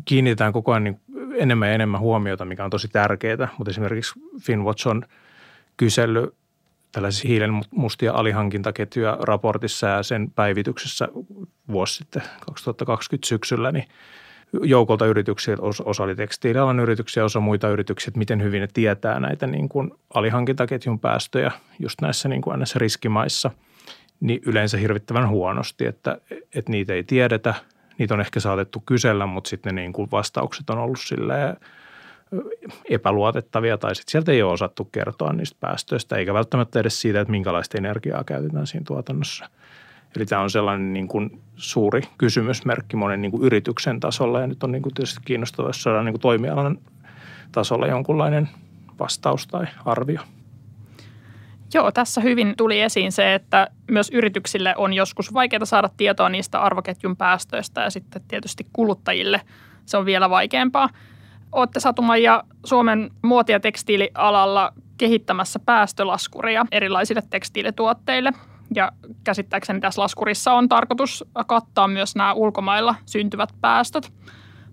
kiinnitetään 0.04 0.52
koko 0.52 0.72
ajan 0.72 0.84
niin 0.84 1.00
enemmän 1.36 1.68
ja 1.68 1.74
enemmän 1.74 2.00
huomiota, 2.00 2.44
mikä 2.44 2.64
on 2.64 2.70
tosi 2.70 2.88
tärkeää. 2.88 3.48
Mutta 3.58 3.70
esimerkiksi 3.70 4.20
Finwatch 4.40 4.88
on 4.88 5.02
kysellyt 5.76 6.34
tällaisissa 6.92 7.28
hiilen 7.28 7.60
mustia 7.70 8.12
alihankintaketjuja 8.12 9.18
raportissa 9.20 9.86
ja 9.86 10.02
sen 10.02 10.30
päivityksessä 10.30 11.08
vuosi 11.68 11.94
sitten 11.94 12.22
2020 12.46 13.28
syksyllä, 13.28 13.72
niin 13.72 13.84
joukolta 14.62 15.06
yrityksiä, 15.06 15.56
osa 15.84 16.02
oli 16.02 16.16
tekstiilialan 16.16 16.80
yrityksiä, 16.80 17.24
osa 17.24 17.40
muita 17.40 17.68
yrityksiä, 17.68 18.08
että 18.08 18.18
miten 18.18 18.42
hyvin 18.42 18.60
ne 18.60 18.68
tietää 18.74 19.20
näitä 19.20 19.46
niin 19.46 19.68
kuin 19.68 19.90
alihankintaketjun 20.14 21.00
päästöjä 21.00 21.52
just 21.78 22.00
näissä, 22.00 22.28
niin 22.28 22.42
kuin 22.42 22.58
näissä 22.58 22.78
riskimaissa, 22.78 23.50
niin 24.20 24.40
yleensä 24.46 24.76
hirvittävän 24.76 25.28
huonosti, 25.28 25.86
että, 25.86 26.18
että 26.54 26.70
niitä 26.70 26.92
ei 26.92 27.02
tiedetä. 27.02 27.54
Niitä 27.98 28.14
on 28.14 28.20
ehkä 28.20 28.40
saatettu 28.40 28.82
kysellä, 28.86 29.26
mutta 29.26 29.50
sitten 29.50 29.74
ne 29.74 29.80
niin 29.80 29.92
kuin 29.92 30.10
vastaukset 30.10 30.70
on 30.70 30.78
ollut 30.78 31.00
silleen 31.00 31.56
epäluotettavia 32.90 33.78
tai 33.78 33.94
sitten 33.94 34.12
sieltä 34.12 34.32
ei 34.32 34.42
ole 34.42 34.52
osattu 34.52 34.84
kertoa 34.84 35.32
niistä 35.32 35.56
päästöistä, 35.60 36.16
eikä 36.16 36.34
välttämättä 36.34 36.80
edes 36.80 37.00
siitä, 37.00 37.20
että 37.20 37.30
minkälaista 37.30 37.78
energiaa 37.78 38.24
käytetään 38.24 38.66
siinä 38.66 38.84
tuotannossa. 38.86 39.50
Eli 40.16 40.26
tämä 40.26 40.42
on 40.42 40.50
sellainen 40.50 40.92
niin 40.92 41.08
kuin 41.08 41.42
suuri 41.56 42.02
kysymysmerkki 42.18 42.96
monen 42.96 43.22
niin 43.22 43.30
kuin 43.30 43.42
yrityksen 43.42 44.00
tasolla 44.00 44.40
ja 44.40 44.46
nyt 44.46 44.64
on 44.64 44.72
niin 44.72 44.82
kuin 44.82 44.94
tietysti 44.94 45.20
kiinnostavaa, 45.24 45.68
jos 45.68 45.82
saadaan 45.82 46.04
niin 46.04 46.12
kuin 46.12 46.20
toimialan 46.20 46.78
tasolla 47.52 47.86
jonkunlainen 47.86 48.48
vastaus 48.98 49.46
tai 49.46 49.66
arvio. 49.84 50.20
Joo, 51.74 51.92
tässä 51.92 52.20
hyvin 52.20 52.54
tuli 52.56 52.80
esiin 52.80 53.12
se, 53.12 53.34
että 53.34 53.68
myös 53.90 54.10
yrityksille 54.10 54.74
on 54.76 54.92
joskus 54.92 55.34
vaikeaa 55.34 55.64
saada 55.64 55.90
tietoa 55.96 56.28
niistä 56.28 56.60
arvoketjun 56.60 57.16
päästöistä 57.16 57.80
ja 57.80 57.90
sitten 57.90 58.22
tietysti 58.28 58.66
kuluttajille 58.72 59.40
se 59.86 59.96
on 59.96 60.06
vielä 60.06 60.30
vaikeampaa. 60.30 60.88
Olette 61.52 61.80
Satumaija 61.80 62.44
Suomen 62.64 63.10
muoti- 63.22 63.52
ja 63.52 63.60
tekstiilialalla 63.60 64.72
kehittämässä 64.96 65.58
päästölaskuria 65.58 66.66
erilaisille 66.72 67.22
tekstiilituotteille. 67.30 68.32
Ja 68.74 68.92
käsittääkseni 69.24 69.80
tässä 69.80 70.02
laskurissa 70.02 70.52
on 70.52 70.68
tarkoitus 70.68 71.24
kattaa 71.46 71.88
myös 71.88 72.16
nämä 72.16 72.32
ulkomailla 72.32 72.94
syntyvät 73.06 73.48
päästöt. 73.60 74.12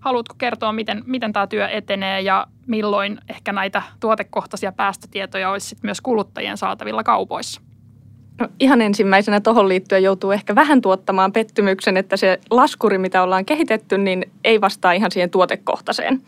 Haluatko 0.00 0.34
kertoa, 0.38 0.72
miten, 0.72 1.02
miten 1.06 1.32
tämä 1.32 1.46
työ 1.46 1.68
etenee 1.68 2.20
ja 2.20 2.46
milloin 2.66 3.18
ehkä 3.28 3.52
näitä 3.52 3.82
tuotekohtaisia 4.00 4.72
päästötietoja 4.72 5.50
olisi 5.50 5.68
sit 5.68 5.82
myös 5.82 6.00
kuluttajien 6.00 6.56
saatavilla 6.56 7.02
kaupoissa? 7.02 7.60
No, 8.40 8.48
ihan 8.60 8.82
ensimmäisenä 8.82 9.40
tuohon 9.40 9.68
liittyen 9.68 10.02
joutuu 10.02 10.30
ehkä 10.30 10.54
vähän 10.54 10.80
tuottamaan 10.80 11.32
pettymyksen, 11.32 11.96
että 11.96 12.16
se 12.16 12.40
laskuri, 12.50 12.98
mitä 12.98 13.22
ollaan 13.22 13.44
kehitetty, 13.44 13.98
niin 13.98 14.30
ei 14.44 14.60
vastaa 14.60 14.92
ihan 14.92 15.10
siihen 15.10 15.30
tuotekohtaiseen 15.30 16.22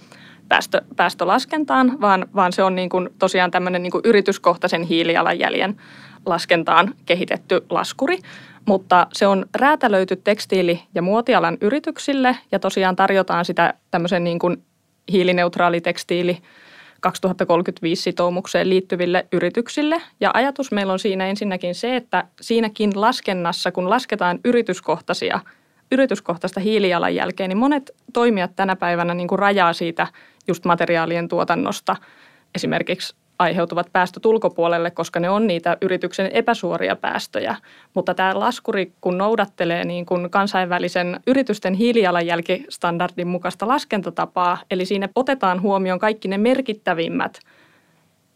päästö, 0.48 0.82
päästölaskentaan, 0.96 2.00
vaan, 2.00 2.26
vaan 2.34 2.52
se 2.52 2.62
on 2.62 2.74
niin 2.74 2.88
kuin 2.88 3.08
tosiaan 3.18 3.50
tämmöinen 3.50 3.82
niin 3.82 3.90
kuin 3.90 4.02
yrityskohtaisen 4.04 4.82
hiilijalanjäljen 4.82 5.76
laskentaan 6.26 6.94
kehitetty 7.06 7.66
laskuri. 7.70 8.18
Mutta 8.66 9.06
se 9.12 9.26
on 9.26 9.46
räätälöity 9.54 10.16
tekstiili- 10.16 10.82
ja 10.94 11.02
muotialan 11.02 11.58
yrityksille 11.60 12.36
ja 12.52 12.58
tosiaan 12.58 12.96
tarjotaan 12.96 13.44
sitä 13.44 13.74
tämmöisen 13.90 14.24
niin 14.24 14.38
kuin 14.38 14.62
hiilineutraali 15.12 15.80
tekstiili 15.80 16.38
2035 17.00 18.02
sitoumukseen 18.02 18.68
liittyville 18.68 19.26
yrityksille. 19.32 20.02
Ja 20.20 20.30
ajatus 20.34 20.72
meillä 20.72 20.92
on 20.92 20.98
siinä 20.98 21.26
ensinnäkin 21.26 21.74
se, 21.74 21.96
että 21.96 22.24
siinäkin 22.40 23.00
laskennassa, 23.00 23.72
kun 23.72 23.90
lasketaan 23.90 24.40
yrityskohtaisia, 24.44 25.40
yrityskohtaista 25.92 26.60
hiilijalanjälkeä, 26.60 27.48
niin 27.48 27.58
monet 27.58 27.90
toimijat 28.12 28.56
tänä 28.56 28.76
päivänä 28.76 29.14
niin 29.14 29.28
kuin 29.28 29.38
rajaa 29.38 29.72
siitä 29.72 30.06
just 30.48 30.64
materiaalien 30.64 31.28
tuotannosta 31.28 31.96
esimerkiksi 32.54 33.16
aiheutuvat 33.38 33.86
päästöt 33.92 34.26
ulkopuolelle, 34.26 34.90
koska 34.90 35.20
ne 35.20 35.30
on 35.30 35.46
niitä 35.46 35.76
yrityksen 35.82 36.30
epäsuoria 36.32 36.96
päästöjä. 36.96 37.56
Mutta 37.94 38.14
tämä 38.14 38.40
laskuri, 38.40 38.92
kun 39.00 39.18
noudattelee 39.18 39.84
niin 39.84 40.06
kuin 40.06 40.30
kansainvälisen 40.30 41.20
yritysten 41.26 41.74
hiilijalanjälkistandardin 41.74 43.28
mukaista 43.28 43.68
laskentatapaa, 43.68 44.58
eli 44.70 44.84
siinä 44.86 45.08
otetaan 45.14 45.62
huomioon 45.62 45.98
kaikki 45.98 46.28
ne 46.28 46.38
merkittävimmät– 46.38 47.38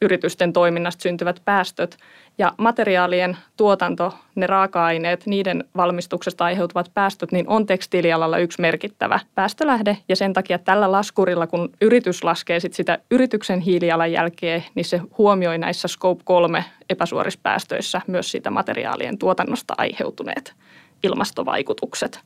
yritysten 0.02 0.52
toiminnasta 0.52 1.02
syntyvät 1.02 1.42
päästöt 1.44 1.96
ja 2.38 2.52
materiaalien 2.58 3.36
tuotanto, 3.56 4.14
ne 4.34 4.46
raaka-aineet, 4.46 5.26
niiden 5.26 5.64
valmistuksesta 5.76 6.44
aiheutuvat 6.44 6.90
päästöt, 6.94 7.32
niin 7.32 7.48
on 7.48 7.66
tekstiilialalla 7.66 8.38
yksi 8.38 8.60
merkittävä 8.60 9.20
päästölähde. 9.34 9.98
Ja 10.08 10.16
sen 10.16 10.32
takia 10.32 10.58
tällä 10.58 10.92
laskurilla, 10.92 11.46
kun 11.46 11.70
yritys 11.80 12.24
laskee 12.24 12.60
sit 12.60 12.74
sitä 12.74 12.98
yrityksen 13.10 13.60
hiilijalanjälkeä, 13.60 14.62
niin 14.74 14.84
se 14.84 15.00
huomioi 15.18 15.58
näissä 15.58 15.88
Scope 15.88 16.22
3 16.24 16.64
epäsuorispäästöissä 16.90 18.00
myös 18.06 18.30
siitä 18.30 18.50
materiaalien 18.50 19.18
tuotannosta 19.18 19.74
aiheutuneet 19.78 20.54
ilmastovaikutukset. 21.02 22.20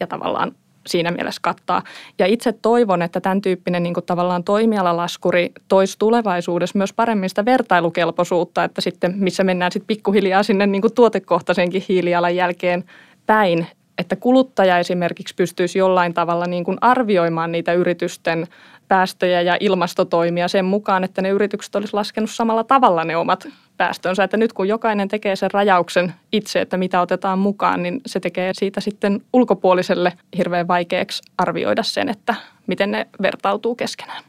Ja 0.00 0.06
tavallaan 0.06 0.52
siinä 0.86 1.10
mielessä 1.10 1.40
kattaa. 1.42 1.82
Ja 2.18 2.26
itse 2.26 2.52
toivon, 2.52 3.02
että 3.02 3.20
tämän 3.20 3.40
tyyppinen 3.40 3.82
niin 3.82 3.94
kuin 3.94 4.06
tavallaan 4.06 4.44
toimialalaskuri 4.44 5.52
toisi 5.68 5.98
tulevaisuudessa 5.98 6.78
myös 6.78 6.92
paremmin 6.92 7.28
sitä 7.28 7.44
vertailukelpoisuutta, 7.44 8.64
että 8.64 8.80
sitten 8.80 9.14
missä 9.16 9.44
mennään 9.44 9.72
sitten 9.72 9.86
pikkuhiljaa 9.86 10.42
sinne 10.42 10.66
niin 10.66 10.82
kuin 10.82 10.94
tuotekohtaisenkin 10.94 11.84
hiilijalanjälkeen 11.88 12.84
päin, 13.26 13.66
että 13.98 14.16
kuluttaja 14.16 14.78
esimerkiksi 14.78 15.34
pystyisi 15.34 15.78
jollain 15.78 16.14
tavalla 16.14 16.46
niin 16.46 16.64
kuin 16.64 16.78
arvioimaan 16.80 17.52
niitä 17.52 17.72
yritysten 17.72 18.46
päästöjä 18.90 19.40
ja 19.40 19.56
ilmastotoimia 19.60 20.48
sen 20.48 20.64
mukaan, 20.64 21.04
että 21.04 21.22
ne 21.22 21.28
yritykset 21.28 21.76
olisi 21.76 21.94
laskenut 21.94 22.30
samalla 22.30 22.64
tavalla 22.64 23.04
ne 23.04 23.16
omat 23.16 23.48
päästönsä. 23.76 24.24
Että 24.24 24.36
nyt 24.36 24.52
kun 24.52 24.68
jokainen 24.68 25.08
tekee 25.08 25.36
sen 25.36 25.50
rajauksen 25.50 26.14
itse, 26.32 26.60
että 26.60 26.76
mitä 26.76 27.00
otetaan 27.00 27.38
mukaan, 27.38 27.82
niin 27.82 28.00
se 28.06 28.20
tekee 28.20 28.50
siitä 28.54 28.80
sitten 28.80 29.20
ulkopuoliselle 29.32 30.12
hirveän 30.36 30.68
vaikeaksi 30.68 31.22
arvioida 31.38 31.82
sen, 31.82 32.08
että 32.08 32.34
miten 32.66 32.90
ne 32.90 33.06
vertautuu 33.22 33.74
keskenään. 33.74 34.24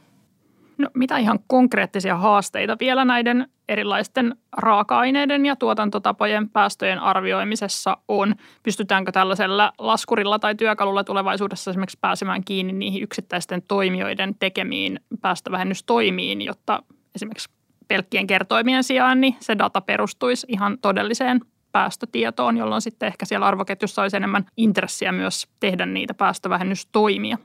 No, 0.82 0.90
mitä 0.94 1.18
ihan 1.18 1.40
konkreettisia 1.48 2.18
haasteita 2.18 2.78
vielä 2.80 3.06
näiden 3.06 3.48
erilaisten 3.70 4.36
raaka-aineiden 4.58 5.46
ja 5.46 5.56
tuotantotapojen 5.56 6.50
päästöjen 6.50 7.00
arvioimisessa 7.00 7.98
on? 8.08 8.36
Pystytäänkö 8.64 9.12
tällaisella 9.12 9.74
laskurilla 9.78 10.40
tai 10.40 10.56
työkalulla 10.56 11.04
tulevaisuudessa 11.04 11.72
esimerkiksi 11.72 11.98
pääsemään 12.02 12.44
kiinni 12.44 12.74
niihin 12.74 13.04
yksittäisten 13.04 13.62
toimijoiden 13.68 14.36
tekemiin 14.40 15.00
päästövähennystoimiin, 15.22 16.42
jotta 16.42 16.84
esimerkiksi 17.16 17.50
pelkkien 17.88 18.28
kertoimien 18.28 18.84
sijaan 18.84 19.22
niin 19.22 19.36
se 19.40 19.58
data 19.58 19.82
perustuisi 19.82 20.48
ihan 20.50 20.78
todelliseen 20.82 21.40
päästötietoon, 21.72 22.58
jolloin 22.58 22.82
sitten 22.82 23.08
ehkä 23.08 23.26
siellä 23.26 23.46
arvoketjussa 23.46 24.02
olisi 24.02 24.18
enemmän 24.18 24.46
intressiä 24.58 25.12
myös 25.12 25.48
tehdä 25.60 25.86
niitä 25.86 26.14
päästövähennystoimia. 26.14 27.38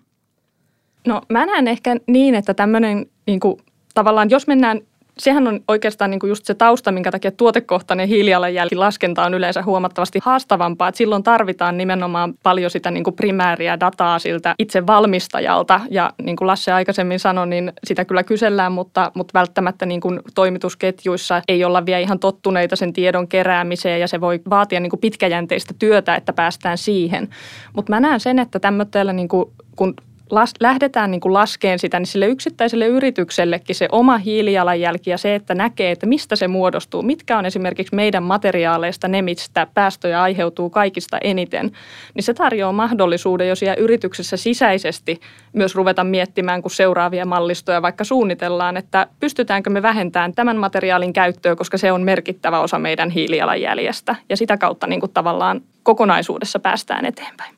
No 1.07 1.21
mä 1.29 1.47
näen 1.47 1.69
ehkä 1.69 1.97
niin, 2.07 2.35
että 2.35 2.55
tämmöinen 2.55 3.07
niin 3.27 3.41
kuin, 3.41 3.57
tavallaan, 3.95 4.31
jos 4.31 4.47
mennään 4.47 4.81
sehän 5.19 5.49
on 5.49 5.61
oikeastaan 5.69 6.11
niin 6.11 6.21
kuin 6.21 6.29
just 6.29 6.45
se 6.45 6.55
tausta, 6.55 6.93
minkä 6.93 7.11
takia 7.11 7.31
tuotekohtainen 7.31 8.09
hiilijalanjälki 8.09 8.77
laskenta 8.77 9.25
on 9.25 9.35
yleensä 9.35 9.63
huomattavasti 9.63 10.19
haastavampaa. 10.23 10.89
Että 10.89 10.99
silloin 10.99 11.23
tarvitaan 11.23 11.77
nimenomaan 11.77 12.35
paljon 12.43 12.71
sitä 12.71 12.91
niin 12.91 13.05
kuin 13.05 13.17
primääriä 13.17 13.81
dataa 13.81 14.19
siltä 14.19 14.55
itse 14.59 14.87
valmistajalta. 14.87 15.81
Ja 15.91 16.13
niin 16.23 16.37
kuin 16.37 16.47
Lasse 16.47 16.73
aikaisemmin 16.73 17.19
sanoi, 17.21 17.47
niin 17.47 17.73
sitä 17.85 18.05
kyllä 18.05 18.23
kysellään, 18.23 18.73
mutta, 18.73 19.13
mutta 19.15 19.39
välttämättä 19.39 19.87
niin 19.87 20.01
kuin 20.01 20.21
toimitusketjuissa 20.35 21.43
ei 21.49 21.65
olla 21.65 21.87
vielä 21.87 21.99
ihan 21.99 22.19
tottuneita 22.19 22.77
sen 22.77 22.93
tiedon 22.93 23.29
keräämiseen 23.29 24.01
ja 24.01 24.09
se 24.09 24.21
voi 24.21 24.41
vaatia 24.51 24.81
niin 24.81 24.91
kuin 24.91 25.01
pitkäjänteistä 25.01 25.75
työtä, 25.79 26.15
että 26.15 26.33
päästään 26.33 26.79
siihen. 26.79 27.29
Mutta 27.73 27.93
mä 27.93 28.01
näen 28.01 28.21
sen, 28.21 28.39
että 28.39 28.61
tämmöisellä 28.61 29.13
niin 29.13 29.29
kuin, 29.29 29.51
kun 29.77 29.95
las, 30.31 30.53
lähdetään 30.61 31.11
niin 31.11 31.21
kuin 31.21 31.33
laskeen 31.33 31.79
sitä, 31.79 31.99
niin 31.99 32.07
sille 32.07 32.27
yksittäiselle 32.27 32.87
yrityksellekin 32.87 33.77
se 33.77 33.89
oma 33.93 34.19
hiilijalanjälki 34.19 35.11
ja 35.11 35.19
se, 35.19 35.35
että 35.35 35.55
näkee, 35.55 35.91
että 35.91 36.07
mistä 36.07 36.37
se 36.37 36.49
muodostuu, 36.49 37.03
mitkä 37.03 37.39
on 37.39 37.47
esimerkiksi 37.47 37.95
meidän 37.95 38.23
materiaaleista 38.23 39.09
ne, 39.09 39.23
mistä 39.23 39.67
päästöjä 39.75 40.23
aiheutuu 40.23 40.71
kaikista 40.71 41.19
eniten, 41.19 41.73
niin 42.15 42.23
se 42.23 42.35
tarjoaa 42.35 42.73
mahdollisuuden, 42.73 43.49
jos 43.49 43.59
siellä 43.59 43.75
yrityksessä 43.75 44.37
sisäisesti 44.37 45.21
myös 45.53 45.75
ruveta 45.75 46.05
miettimään, 46.05 46.63
kun 46.63 46.71
seuraavia 46.71 47.27
mallistoja 47.27 47.83
vaikka 47.83 48.05
suunnitellaan, 48.05 48.77
että 48.77 49.07
pystytäänkö 49.21 49.71
me 49.71 49.83
vähentämään 49.83 50.33
tämän 50.35 50.57
materiaalin 50.57 51.13
käyttöä, 51.13 51.57
koska 51.57 51.79
se 51.79 51.93
on 51.93 52.03
merkittävä 52.03 52.61
osa 52.61 52.79
meidän 52.79 53.11
hiilijalanjäljestä. 53.11 54.15
Ja 54.29 54.37
sitä 54.37 54.57
kautta 54.57 54.87
niin 54.87 55.01
kuin 55.01 55.13
tavallaan 55.13 55.61
kokonaisuudessa 55.83 56.59
päästään 56.59 57.07
eteenpäin. 57.07 57.55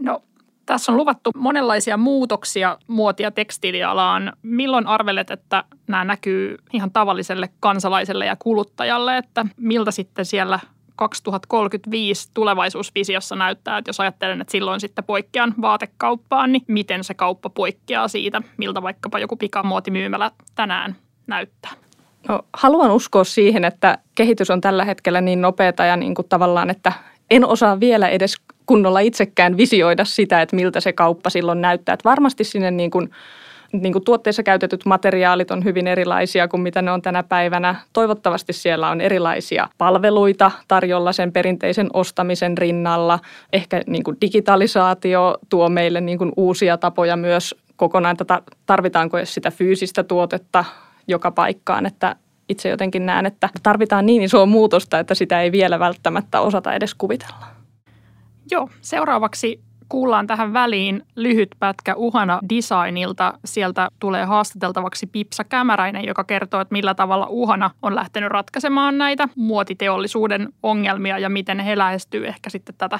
No 0.00 0.22
tässä 0.66 0.92
on 0.92 0.98
luvattu 0.98 1.30
monenlaisia 1.36 1.96
muutoksia 1.96 2.78
muotia 2.86 3.30
tekstiilialaan. 3.30 4.32
Milloin 4.42 4.86
arvelet, 4.86 5.30
että 5.30 5.64
nämä 5.86 6.04
näkyy 6.04 6.56
ihan 6.72 6.90
tavalliselle 6.90 7.48
kansalaiselle 7.60 8.26
ja 8.26 8.36
kuluttajalle, 8.38 9.16
että 9.16 9.46
miltä 9.56 9.90
sitten 9.90 10.24
siellä 10.24 10.60
2035 10.96 12.30
tulevaisuusvisiossa 12.34 13.36
näyttää, 13.36 13.78
että 13.78 13.88
jos 13.88 14.00
ajattelen, 14.00 14.40
että 14.40 14.52
silloin 14.52 14.80
sitten 14.80 15.04
poikkean 15.04 15.54
vaatekauppaan, 15.60 16.52
niin 16.52 16.64
miten 16.68 17.04
se 17.04 17.14
kauppa 17.14 17.50
poikkeaa 17.50 18.08
siitä, 18.08 18.42
miltä 18.56 18.82
vaikkapa 18.82 19.18
joku 19.18 19.36
pikamuotimyymälä 19.36 20.30
tänään 20.54 20.96
näyttää? 21.26 21.72
No, 22.28 22.42
haluan 22.52 22.90
uskoa 22.90 23.24
siihen, 23.24 23.64
että 23.64 23.98
kehitys 24.14 24.50
on 24.50 24.60
tällä 24.60 24.84
hetkellä 24.84 25.20
niin 25.20 25.40
nopeata 25.40 25.84
ja 25.84 25.96
niin 25.96 26.14
kuin 26.14 26.28
tavallaan, 26.28 26.70
että 26.70 26.92
en 27.30 27.46
osaa 27.46 27.80
vielä 27.80 28.08
edes 28.08 28.36
kunnolla 28.66 29.00
itsekään 29.00 29.56
visioida 29.56 30.04
sitä, 30.04 30.42
että 30.42 30.56
miltä 30.56 30.80
se 30.80 30.92
kauppa 30.92 31.30
silloin 31.30 31.60
näyttää. 31.60 31.92
Että 31.92 32.08
varmasti 32.08 32.44
sinne 32.44 32.70
niin 32.70 32.90
kuin, 32.90 33.10
niin 33.72 33.92
kuin 33.92 34.04
tuotteissa 34.04 34.42
käytetyt 34.42 34.86
materiaalit 34.86 35.50
on 35.50 35.64
hyvin 35.64 35.86
erilaisia 35.86 36.48
kuin 36.48 36.60
mitä 36.60 36.82
ne 36.82 36.90
on 36.90 37.02
tänä 37.02 37.22
päivänä. 37.22 37.74
Toivottavasti 37.92 38.52
siellä 38.52 38.88
on 38.88 39.00
erilaisia 39.00 39.68
palveluita 39.78 40.50
tarjolla 40.68 41.12
sen 41.12 41.32
perinteisen 41.32 41.88
ostamisen 41.92 42.58
rinnalla. 42.58 43.18
Ehkä 43.52 43.82
niin 43.86 44.04
kuin 44.04 44.16
digitalisaatio 44.20 45.38
tuo 45.48 45.68
meille 45.68 46.00
niin 46.00 46.18
kuin 46.18 46.32
uusia 46.36 46.78
tapoja 46.78 47.16
myös 47.16 47.54
kokonaan, 47.76 48.16
että 48.20 48.42
tarvitaanko 48.66 49.18
sitä 49.24 49.50
fyysistä 49.50 50.02
tuotetta 50.02 50.64
joka 51.08 51.30
paikkaan, 51.30 51.86
että 51.86 52.16
itse 52.48 52.68
jotenkin 52.68 53.06
näen, 53.06 53.26
että 53.26 53.48
tarvitaan 53.62 54.06
niin 54.06 54.22
isoa 54.22 54.46
muutosta, 54.46 54.98
että 54.98 55.14
sitä 55.14 55.40
ei 55.40 55.52
vielä 55.52 55.78
välttämättä 55.78 56.40
osata 56.40 56.74
edes 56.74 56.94
kuvitella. 56.94 57.46
Joo, 58.50 58.68
seuraavaksi 58.80 59.60
kuullaan 59.88 60.26
tähän 60.26 60.52
väliin 60.52 61.02
lyhyt 61.16 61.48
pätkä 61.58 61.94
Uhana 61.94 62.40
Designilta. 62.48 63.38
Sieltä 63.44 63.88
tulee 64.00 64.24
haastateltavaksi 64.24 65.06
Pipsa 65.06 65.44
Kämäräinen, 65.44 66.04
joka 66.04 66.24
kertoo, 66.24 66.60
että 66.60 66.72
millä 66.72 66.94
tavalla 66.94 67.26
Uhana 67.30 67.70
on 67.82 67.94
lähtenyt 67.94 68.30
ratkaisemaan 68.30 68.98
näitä 68.98 69.28
muotiteollisuuden 69.36 70.48
ongelmia 70.62 71.18
ja 71.18 71.28
miten 71.28 71.60
he 71.60 71.78
lähestyy 71.78 72.26
ehkä 72.26 72.50
sitten 72.50 72.74
tätä 72.78 72.98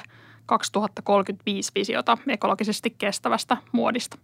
2035-visiota 0.53 2.17
ekologisesti 2.27 2.95
kestävästä 2.97 3.57
muodista. 3.71 4.17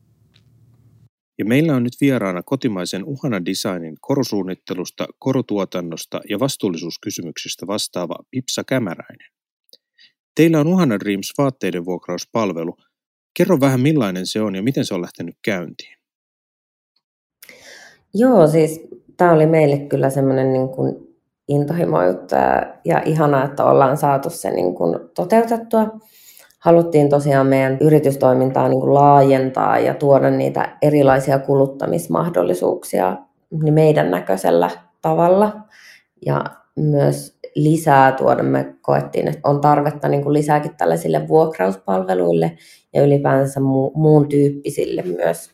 Ja 1.41 1.45
meillä 1.45 1.75
on 1.75 1.83
nyt 1.83 1.93
vieraana 2.01 2.43
kotimaisen 2.43 3.03
Uhana 3.05 3.45
Designin 3.45 3.98
korusuunnittelusta, 4.01 5.07
korutuotannosta 5.19 6.21
ja 6.29 6.39
vastuullisuuskysymyksistä 6.39 7.67
vastaava 7.67 8.15
Pipsa 8.31 8.63
Kämäräinen. 8.63 9.31
Teillä 10.36 10.60
on 10.60 10.67
Uhana 10.67 11.00
Dreams 11.00 11.33
vaatteiden 11.38 11.86
vuokrauspalvelu. 11.86 12.77
Kerro 13.38 13.60
vähän 13.60 13.79
millainen 13.79 14.27
se 14.27 14.41
on 14.41 14.55
ja 14.55 14.63
miten 14.63 14.86
se 14.86 14.93
on 14.93 15.01
lähtenyt 15.01 15.36
käyntiin. 15.41 15.98
Joo, 18.13 18.48
siis 18.48 18.81
tämä 19.17 19.31
oli 19.31 19.45
meille 19.45 19.77
kyllä 19.77 20.10
semmoinen 20.10 20.53
niin 20.53 20.69
kuin 20.69 21.17
intohimo 21.48 22.03
juttu 22.03 22.36
ja, 22.36 22.75
ja 22.86 23.01
ihanaa, 23.05 23.45
että 23.45 23.65
ollaan 23.65 23.98
saatu 23.98 24.29
se 24.29 24.51
niin 24.51 24.75
kuin 24.75 25.00
toteutettua. 25.15 26.00
Haluttiin 26.62 27.10
tosiaan 27.10 27.48
meidän 27.48 27.77
yritystoimintaa 27.82 28.70
niin 28.70 28.80
kuin 28.80 28.94
laajentaa 28.94 29.80
ja 29.80 29.94
tuoda 29.94 30.30
niitä 30.30 30.77
erilaisia 30.82 31.39
kuluttamismahdollisuuksia 31.39 33.18
niin 33.63 33.74
meidän 33.74 34.12
näköisellä 34.12 34.70
tavalla. 35.01 35.53
Ja 36.25 36.44
myös 36.75 37.39
lisää 37.56 38.12
tuoda. 38.12 38.44
Me 38.44 38.75
koettiin, 38.82 39.27
että 39.27 39.50
on 39.50 39.62
tarvetta 39.62 40.08
niin 40.08 40.24
kuin 40.24 40.34
lisääkin 40.34 40.75
tällaisille 40.77 41.27
vuokrauspalveluille 41.27 42.58
ja 42.94 43.03
ylipäänsä 43.03 43.60
mu- 43.60 43.91
muun 43.94 44.30
tyyppisille 44.30 45.01
myös 45.01 45.51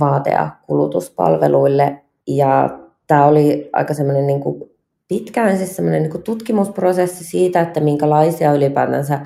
vaate- 0.00 0.30
ja 0.30 0.50
kulutuspalveluille. 0.66 2.02
Ja 2.26 2.78
tämä 3.06 3.26
oli 3.26 3.70
aika 3.72 3.94
semmoinen 3.94 4.26
niin 4.26 4.40
kuin 4.40 4.70
pitkään 5.08 5.56
siis 5.56 5.76
semmoinen 5.76 6.02
niin 6.02 6.22
tutkimusprosessi 6.22 7.24
siitä, 7.24 7.60
että 7.60 7.80
minkälaisia 7.80 8.52
ylipäätänsä 8.52 9.20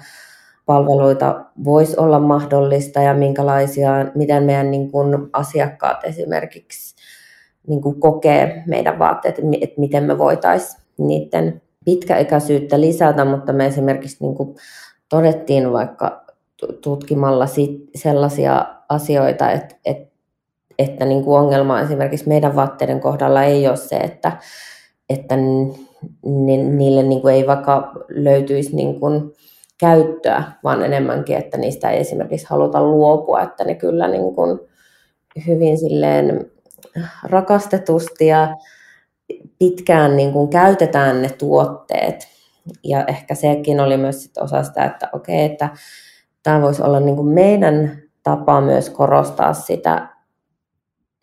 palveluita 0.67 1.45
voisi 1.65 1.97
olla 1.97 2.19
mahdollista 2.19 3.03
ja 3.03 3.15
minkälaisia, 3.15 3.91
miten 4.15 4.43
meidän 4.43 4.71
niin 4.71 4.91
kuin 4.91 5.29
asiakkaat 5.33 6.05
esimerkiksi 6.05 6.95
niin 7.67 7.81
kuin 7.81 8.01
kokee 8.01 8.63
meidän 8.67 8.99
vaatteet, 8.99 9.39
että 9.61 9.81
miten 9.81 10.05
me 10.05 10.19
voitaisiin 10.19 10.83
niiden 10.99 11.63
pitkäikäisyyttä 11.85 12.81
lisätä, 12.81 13.25
mutta 13.25 13.53
me 13.53 13.67
esimerkiksi 13.67 14.17
niin 14.21 14.35
kuin 14.35 14.57
todettiin 15.09 15.73
vaikka 15.73 16.25
tutkimalla 16.81 17.47
sit 17.47 17.91
sellaisia 17.95 18.67
asioita, 18.89 19.51
että, 19.51 19.75
että, 19.85 20.15
että 20.79 21.05
niin 21.05 21.25
kuin 21.25 21.39
ongelma 21.39 21.81
esimerkiksi 21.81 22.29
meidän 22.29 22.57
vaatteiden 22.57 23.01
kohdalla 23.01 23.43
ei 23.43 23.69
ole 23.69 23.77
se, 23.77 23.97
että, 23.97 24.33
että 25.09 25.37
niille 26.53 27.03
niin 27.03 27.21
kuin 27.21 27.35
ei 27.35 27.47
vaikka 27.47 27.93
löytyisi 28.09 28.77
niin 28.77 29.01
kuin 29.01 29.33
käyttöä, 29.81 30.43
vaan 30.65 30.83
enemmänkin, 30.83 31.37
että 31.37 31.59
niistä 31.59 31.91
ei 31.91 32.01
esimerkiksi 32.01 32.47
haluta 32.51 32.83
luopua, 32.83 33.43
että 33.43 33.65
ne 33.65 33.75
kyllä 33.75 34.09
niin 34.09 34.35
kuin 34.35 34.59
hyvin 35.47 35.79
silleen 35.79 36.51
rakastetusti 37.23 38.27
ja 38.27 38.57
pitkään 39.59 40.17
niin 40.17 40.33
kuin 40.33 40.51
käytetään 40.51 41.23
ne 41.23 41.29
tuotteet. 41.29 42.29
Ja 42.85 43.05
ehkä 43.05 43.35
sekin 43.35 43.81
oli 43.81 43.97
myös 43.97 44.23
sit 44.23 44.39
osa 44.39 44.63
sitä, 44.63 44.85
että 44.85 45.09
okei, 45.13 45.45
että 45.45 45.69
tämä 46.43 46.63
voisi 46.63 46.83
olla 46.83 47.01
niin 47.01 47.17
kuin 47.17 47.29
meidän 47.29 48.03
tapa 48.23 48.61
myös 48.61 48.91
korostaa 48.91 49.55
sitä, 49.55 50.09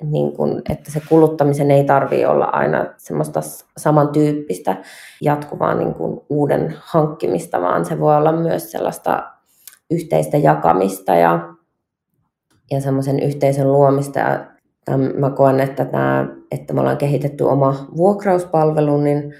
niin 0.04 0.34
kuin, 0.34 0.62
että 0.70 0.92
se 0.92 1.02
kuluttamisen 1.10 1.72
ei 1.72 1.84
tarvitse 1.84 2.28
olla 2.28 2.46
aina 2.46 2.86
semmoista 2.98 3.40
samantyyppistä 3.78 4.78
jatkuvaa 5.22 5.76
niin 5.76 5.94
kuin 5.94 6.22
uuden 6.30 6.76
hankkimista, 6.80 7.62
vaan 7.62 7.86
se 7.86 8.00
voi 8.00 8.18
olla 8.18 8.32
myös 8.32 8.72
sellaista 8.72 9.24
yhteistä 9.92 10.38
jakamista 10.38 11.16
ja, 11.16 11.54
ja 12.72 12.82
semmoisen 12.82 13.20
yhteisön 13.20 13.72
luomista. 13.72 14.20
Ja 14.20 14.48
mä 15.18 15.30
koen, 15.30 15.60
että, 15.60 15.86
tämä, 15.86 16.28
että 16.52 16.74
me 16.74 16.80
ollaan 16.80 16.98
kehitetty 16.98 17.44
oma 17.44 17.88
vuokrauspalvelu, 17.98 18.98
niin 18.98 19.34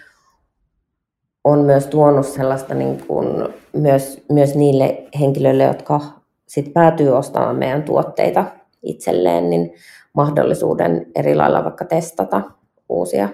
on 1.44 1.60
myös 1.60 1.88
tuonut 1.88 2.26
sellaista 2.26 2.74
niin 2.74 3.04
kuin 3.08 3.54
myös, 3.74 4.24
myös 4.32 4.56
niille 4.56 5.04
henkilöille, 5.20 5.64
jotka 5.64 6.02
sit 6.48 6.74
päätyy 6.74 7.10
ostamaan 7.10 7.56
meidän 7.56 7.84
tuotteita 7.84 8.46
itselleen, 8.84 9.50
niin 9.50 9.74
mahdollisuuden 10.14 11.06
eri 11.16 11.36
lailla 11.36 11.64
vaikka 11.64 11.86
testata 11.86 12.42
uusia 12.90 13.30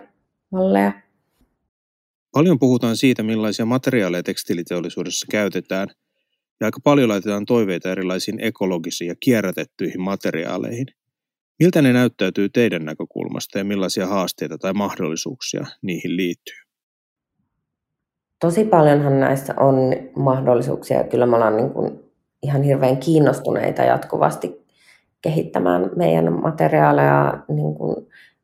malleja. 0.51 0.91
Paljon 2.31 2.59
puhutaan 2.59 2.97
siitä, 2.97 3.23
millaisia 3.23 3.65
materiaaleja 3.65 4.23
tekstiiliteollisuudessa 4.23 5.25
käytetään, 5.31 5.87
ja 6.59 6.67
aika 6.67 6.79
paljon 6.83 7.09
laitetaan 7.09 7.45
toiveita 7.45 7.91
erilaisiin 7.91 8.39
ekologisiin 8.39 9.07
ja 9.07 9.15
kierrätettyihin 9.19 10.01
materiaaleihin. 10.01 10.85
Miltä 11.59 11.81
ne 11.81 11.93
näyttäytyy 11.93 12.49
teidän 12.49 12.85
näkökulmasta 12.85 13.57
ja 13.57 13.63
millaisia 13.63 14.07
haasteita 14.07 14.57
tai 14.57 14.73
mahdollisuuksia 14.73 15.65
niihin 15.81 16.17
liittyy? 16.17 16.55
Tosi 18.39 18.65
paljonhan 18.65 19.19
näissä 19.19 19.53
on 19.59 19.75
mahdollisuuksia. 20.15 21.03
Kyllä 21.03 21.25
me 21.25 21.35
ollaan 21.35 21.57
niin 21.57 21.69
kuin 21.69 21.99
ihan 22.43 22.63
hirveän 22.63 22.97
kiinnostuneita 22.97 23.81
jatkuvasti 23.81 24.66
kehittämään 25.21 25.89
meidän 25.95 26.41
materiaaleja 26.41 27.37
niin 27.47 27.75
kuin, 27.75 27.95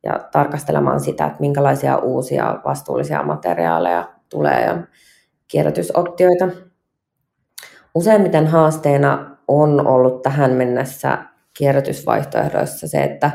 ja 0.02 0.20
tarkastelemaan 0.32 1.00
sitä, 1.00 1.26
että 1.26 1.40
minkälaisia 1.40 1.96
uusia 1.96 2.60
vastuullisia 2.64 3.22
materiaaleja 3.22 4.08
tulee 4.30 4.64
ja 4.64 4.82
kierrätysoptioita. 5.48 6.48
Useimmiten 7.94 8.46
haasteena 8.46 9.36
on 9.48 9.86
ollut 9.86 10.22
tähän 10.22 10.50
mennessä 10.50 11.18
kierrätysvaihtoehdoissa 11.58 12.88
se, 12.88 13.02
että 13.02 13.30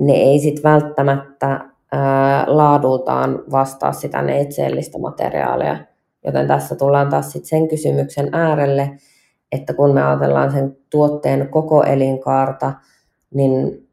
ne 0.00 0.12
ei 0.12 0.38
sit 0.38 0.64
välttämättä 0.64 1.60
ää, 1.92 2.44
laadultaan 2.46 3.42
vastaa 3.50 3.92
sitä 3.92 4.22
neitseellistä 4.22 4.98
materiaalia. 4.98 5.76
Joten 6.24 6.46
tässä 6.46 6.76
tullaan 6.76 7.08
taas 7.08 7.32
sit 7.32 7.44
sen 7.44 7.68
kysymyksen 7.68 8.28
äärelle, 8.32 8.90
että 9.54 9.74
kun 9.74 9.94
me 9.94 10.02
ajatellaan 10.02 10.52
sen 10.52 10.76
tuotteen 10.90 11.48
koko 11.48 11.82
elinkaarta, 11.82 12.72
niin 13.34 13.88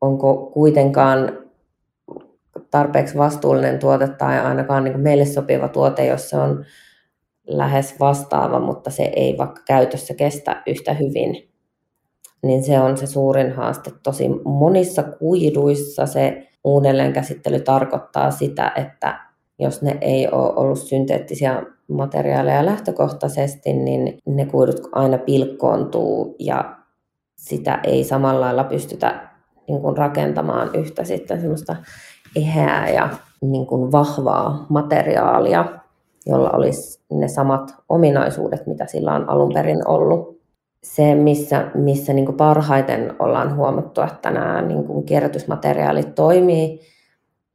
onko 0.00 0.50
kuitenkaan 0.52 1.38
tarpeeksi 2.70 3.18
vastuullinen 3.18 3.78
tuote 3.78 4.08
tai 4.08 4.40
ainakaan 4.40 4.84
niin 4.84 5.00
meille 5.00 5.24
sopiva 5.24 5.68
tuote, 5.68 6.06
jos 6.06 6.30
se 6.30 6.36
on 6.36 6.64
lähes 7.46 8.00
vastaava, 8.00 8.60
mutta 8.60 8.90
se 8.90 9.02
ei 9.16 9.38
vaikka 9.38 9.62
käytössä 9.66 10.14
kestä 10.14 10.62
yhtä 10.66 10.92
hyvin, 10.92 11.50
niin 12.42 12.62
se 12.62 12.80
on 12.80 12.96
se 12.96 13.06
suurin 13.06 13.52
haaste. 13.52 13.90
Tosi 14.02 14.28
monissa 14.44 15.02
kuiduissa 15.02 16.06
se 16.06 16.48
uudelleenkäsittely 16.64 17.60
tarkoittaa 17.60 18.30
sitä, 18.30 18.72
että 18.76 19.20
jos 19.58 19.82
ne 19.82 19.98
ei 20.00 20.28
ole 20.28 20.52
ollut 20.56 20.78
synteettisiä 20.78 21.62
materiaaleja 21.88 22.66
lähtökohtaisesti, 22.66 23.72
niin 23.72 24.18
ne 24.26 24.46
kuidut 24.46 24.80
aina 24.92 25.18
pilkkoontuu 25.18 26.36
ja 26.38 26.76
sitä 27.34 27.80
ei 27.84 28.04
samalla 28.04 28.40
lailla 28.40 28.64
pystytä 28.64 29.28
niin 29.68 29.80
kuin 29.80 29.96
rakentamaan 29.96 30.70
yhtä 30.74 31.04
sitten 31.04 31.40
semmoista 31.40 31.76
eheää 32.36 32.88
ja 32.88 33.08
niin 33.42 33.66
kuin 33.66 33.92
vahvaa 33.92 34.66
materiaalia. 34.68 35.64
jolla 36.26 36.50
olisi 36.50 37.00
ne 37.12 37.28
samat 37.28 37.74
ominaisuudet, 37.88 38.66
mitä 38.66 38.86
sillä 38.86 39.14
on 39.14 39.28
alun 39.28 39.52
perin 39.54 39.88
ollut. 39.88 40.40
Se, 40.82 41.14
missä, 41.14 41.70
missä 41.74 42.12
niin 42.12 42.26
kuin 42.26 42.36
parhaiten 42.36 43.14
ollaan 43.18 43.56
huomattu, 43.56 44.00
että 44.00 44.30
nämä 44.30 44.62
niin 44.62 44.84
kuin 44.84 45.06
kierrätysmateriaalit 45.06 46.14
toimii, 46.14 46.80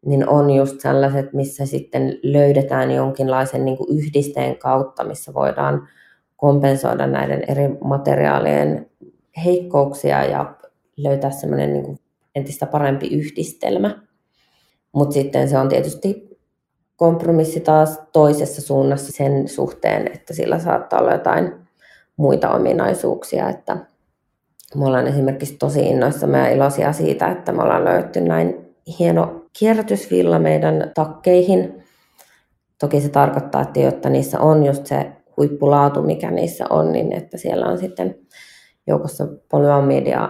niin 0.06 0.30
on 0.30 0.52
just 0.52 0.80
sellaiset, 0.80 1.34
missä 1.34 1.66
sitten 1.66 2.20
löydetään 2.24 2.92
jonkinlaisen 2.92 3.66
niin 3.66 3.78
kuin 3.78 3.98
yhdisteen 3.98 4.58
kautta, 4.58 5.04
missä 5.04 5.34
voidaan 5.34 5.88
kompensoida 6.38 7.08
näiden 7.08 7.44
eri 7.48 7.68
materiaalien 7.84 8.90
heikkouksia 9.46 10.24
ja 10.24 10.56
löytää 10.98 11.32
semmoinen 11.32 11.74
niin 11.74 12.00
entistä 12.36 12.66
parempi 12.66 13.08
yhdistelmä. 13.08 14.00
Mutta 14.92 15.14
sitten 15.14 15.50
se 15.50 15.58
on 15.58 15.70
tietysti 15.70 16.40
kompromissi 16.96 17.60
taas 17.60 18.02
toisessa 18.14 18.62
suunnassa 18.62 19.12
sen 19.12 19.48
suhteen, 19.48 20.12
että 20.14 20.34
sillä 20.34 20.60
saattaa 20.60 21.00
olla 21.00 21.12
jotain 21.12 21.54
muita 22.18 22.50
ominaisuuksia, 22.50 23.50
että 23.50 23.78
me 24.76 24.86
ollaan 24.86 25.08
esimerkiksi 25.08 25.58
tosi 25.58 25.82
innoissamme 25.82 26.38
ja 26.38 26.50
iloisia 26.50 26.94
siitä, 26.94 27.32
että 27.32 27.52
me 27.52 27.62
ollaan 27.62 27.86
löydetty 27.86 28.22
näin 28.22 28.76
hieno 29.00 29.39
kierrätysvilla 29.60 30.40
meidän 30.40 30.92
takkeihin. 30.96 31.84
Toki 32.80 33.02
se 33.02 33.10
tarkoittaa, 33.10 33.62
että 33.62 33.80
jotta 33.80 34.10
niissä 34.10 34.40
on 34.40 34.66
just 34.66 34.86
se 34.86 35.12
huippulaatu, 35.38 36.02
mikä 36.02 36.32
niissä 36.32 36.66
on, 36.70 36.92
niin 36.92 37.14
että 37.14 37.38
siellä 37.38 37.66
on 37.66 37.78
sitten 37.78 38.16
joukossa 38.88 39.28
polyamidia, 39.52 40.30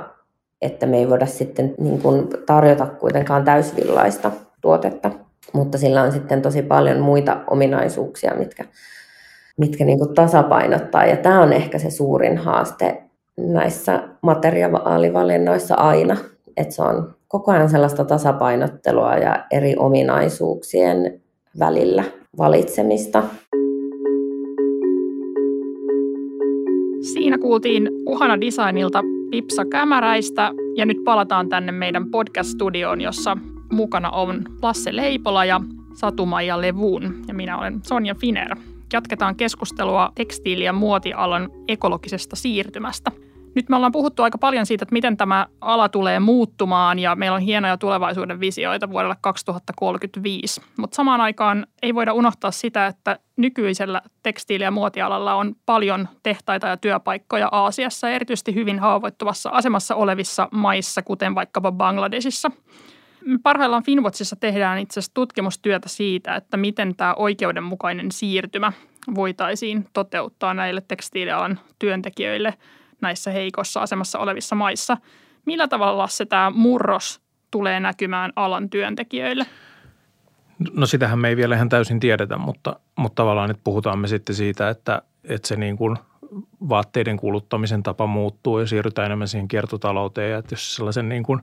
että 0.61 0.85
me 0.85 0.97
ei 0.97 1.09
voida 1.09 1.25
sitten 1.25 1.75
niin 1.77 2.01
kuin 2.01 2.27
tarjota 2.45 2.85
kuitenkaan 2.85 3.45
täysvillaista 3.45 4.31
tuotetta, 4.61 5.11
mutta 5.53 5.77
sillä 5.77 6.01
on 6.01 6.11
sitten 6.11 6.41
tosi 6.41 6.61
paljon 6.61 6.99
muita 6.99 7.43
ominaisuuksia, 7.47 8.33
mitkä, 8.37 8.65
mitkä 9.57 9.85
niin 9.85 9.99
kuin 9.99 10.13
tasapainottaa. 10.13 11.05
Ja 11.05 11.17
tämä 11.17 11.41
on 11.41 11.53
ehkä 11.53 11.79
se 11.79 11.89
suurin 11.89 12.37
haaste 12.37 13.03
näissä 13.37 14.03
materiaalivalinnoissa 14.21 15.75
aina, 15.75 16.17
että 16.57 16.75
se 16.75 16.81
on 16.81 17.15
koko 17.29 17.51
ajan 17.51 17.69
sellaista 17.69 18.05
tasapainottelua 18.05 19.15
ja 19.15 19.45
eri 19.51 19.75
ominaisuuksien 19.77 21.21
välillä 21.59 22.03
valitsemista. 22.37 23.23
Siinä 27.13 27.37
kuultiin 27.37 27.89
Uhana 28.05 28.41
Designilta 28.41 29.03
Pipsa 29.31 29.65
Kämäräistä 29.65 30.51
ja 30.75 30.85
nyt 30.85 30.97
palataan 31.05 31.49
tänne 31.49 31.71
meidän 31.71 32.11
podcast-studioon, 32.11 33.01
jossa 33.01 33.37
mukana 33.71 34.09
on 34.09 34.41
Lasse 34.61 34.95
Leipola 34.95 35.45
ja 35.45 35.61
Satumaija 35.93 36.61
Levun 36.61 37.23
ja 37.27 37.33
minä 37.33 37.57
olen 37.57 37.79
Sonja 37.83 38.15
Finer. 38.15 38.55
Jatketaan 38.93 39.35
keskustelua 39.35 40.11
tekstiili- 40.15 40.63
ja 40.63 40.73
muotialan 40.73 41.49
ekologisesta 41.67 42.35
siirtymästä– 42.35 43.11
nyt 43.55 43.69
me 43.69 43.75
ollaan 43.75 43.91
puhuttu 43.91 44.23
aika 44.23 44.37
paljon 44.37 44.65
siitä, 44.65 44.83
että 44.83 44.93
miten 44.93 45.17
tämä 45.17 45.47
ala 45.61 45.89
tulee 45.89 46.19
muuttumaan 46.19 46.99
ja 46.99 47.15
meillä 47.15 47.35
on 47.35 47.41
hienoja 47.41 47.77
tulevaisuuden 47.77 48.39
visioita 48.39 48.89
vuodelle 48.89 49.15
2035. 49.21 50.61
Mutta 50.77 50.95
samaan 50.95 51.21
aikaan 51.21 51.67
ei 51.81 51.95
voida 51.95 52.13
unohtaa 52.13 52.51
sitä, 52.51 52.87
että 52.87 53.19
nykyisellä 53.37 54.01
tekstiili- 54.23 54.63
ja 54.63 54.71
muotialalla 54.71 55.33
on 55.33 55.55
paljon 55.65 56.07
tehtaita 56.23 56.67
ja 56.67 56.77
työpaikkoja 56.77 57.49
Aasiassa, 57.51 58.09
erityisesti 58.09 58.55
hyvin 58.55 58.79
haavoittuvassa 58.79 59.49
asemassa 59.49 59.95
olevissa 59.95 60.47
maissa, 60.51 61.01
kuten 61.01 61.35
vaikkapa 61.35 61.71
Bangladesissa. 61.71 62.51
Parhaillaan 63.43 63.83
Finwatchissa 63.83 64.35
tehdään 64.35 64.79
itse 64.79 64.99
asiassa 64.99 65.13
tutkimustyötä 65.13 65.89
siitä, 65.89 66.35
että 66.35 66.57
miten 66.57 66.95
tämä 66.95 67.13
oikeudenmukainen 67.13 68.11
siirtymä 68.11 68.73
voitaisiin 69.15 69.87
toteuttaa 69.93 70.53
näille 70.53 70.81
tekstiilialan 70.87 71.59
työntekijöille– 71.79 72.53
näissä 73.01 73.31
heikossa 73.31 73.81
asemassa 73.81 74.19
olevissa 74.19 74.55
maissa. 74.55 74.97
Millä 75.45 75.67
tavalla 75.67 76.07
se 76.07 76.25
tämä 76.25 76.49
murros 76.49 77.21
tulee 77.51 77.79
näkymään 77.79 78.33
alan 78.35 78.69
työntekijöille? 78.69 79.45
No 80.73 80.85
sitähän 80.85 81.19
me 81.19 81.27
ei 81.27 81.37
vielä 81.37 81.55
ihan 81.55 81.69
täysin 81.69 81.99
tiedetä, 81.99 82.37
mutta, 82.37 82.79
mutta 82.95 83.15
tavallaan 83.15 83.49
nyt 83.49 83.59
puhutaan 83.63 83.99
me 83.99 84.07
sitten 84.07 84.35
siitä, 84.35 84.69
että, 84.69 85.01
että 85.23 85.47
se 85.47 85.55
niin 85.55 85.77
kuin 85.77 85.97
vaatteiden 86.69 87.17
kuluttamisen 87.17 87.83
tapa 87.83 88.07
muuttuu 88.07 88.59
ja 88.59 88.67
siirrytään 88.67 89.05
enemmän 89.05 89.27
siihen 89.27 89.47
kiertotalouteen. 89.47 90.31
Ja 90.31 90.37
että 90.37 90.53
jos 90.53 90.75
sellaisen 90.75 91.09
niin 91.09 91.23
kuin 91.23 91.41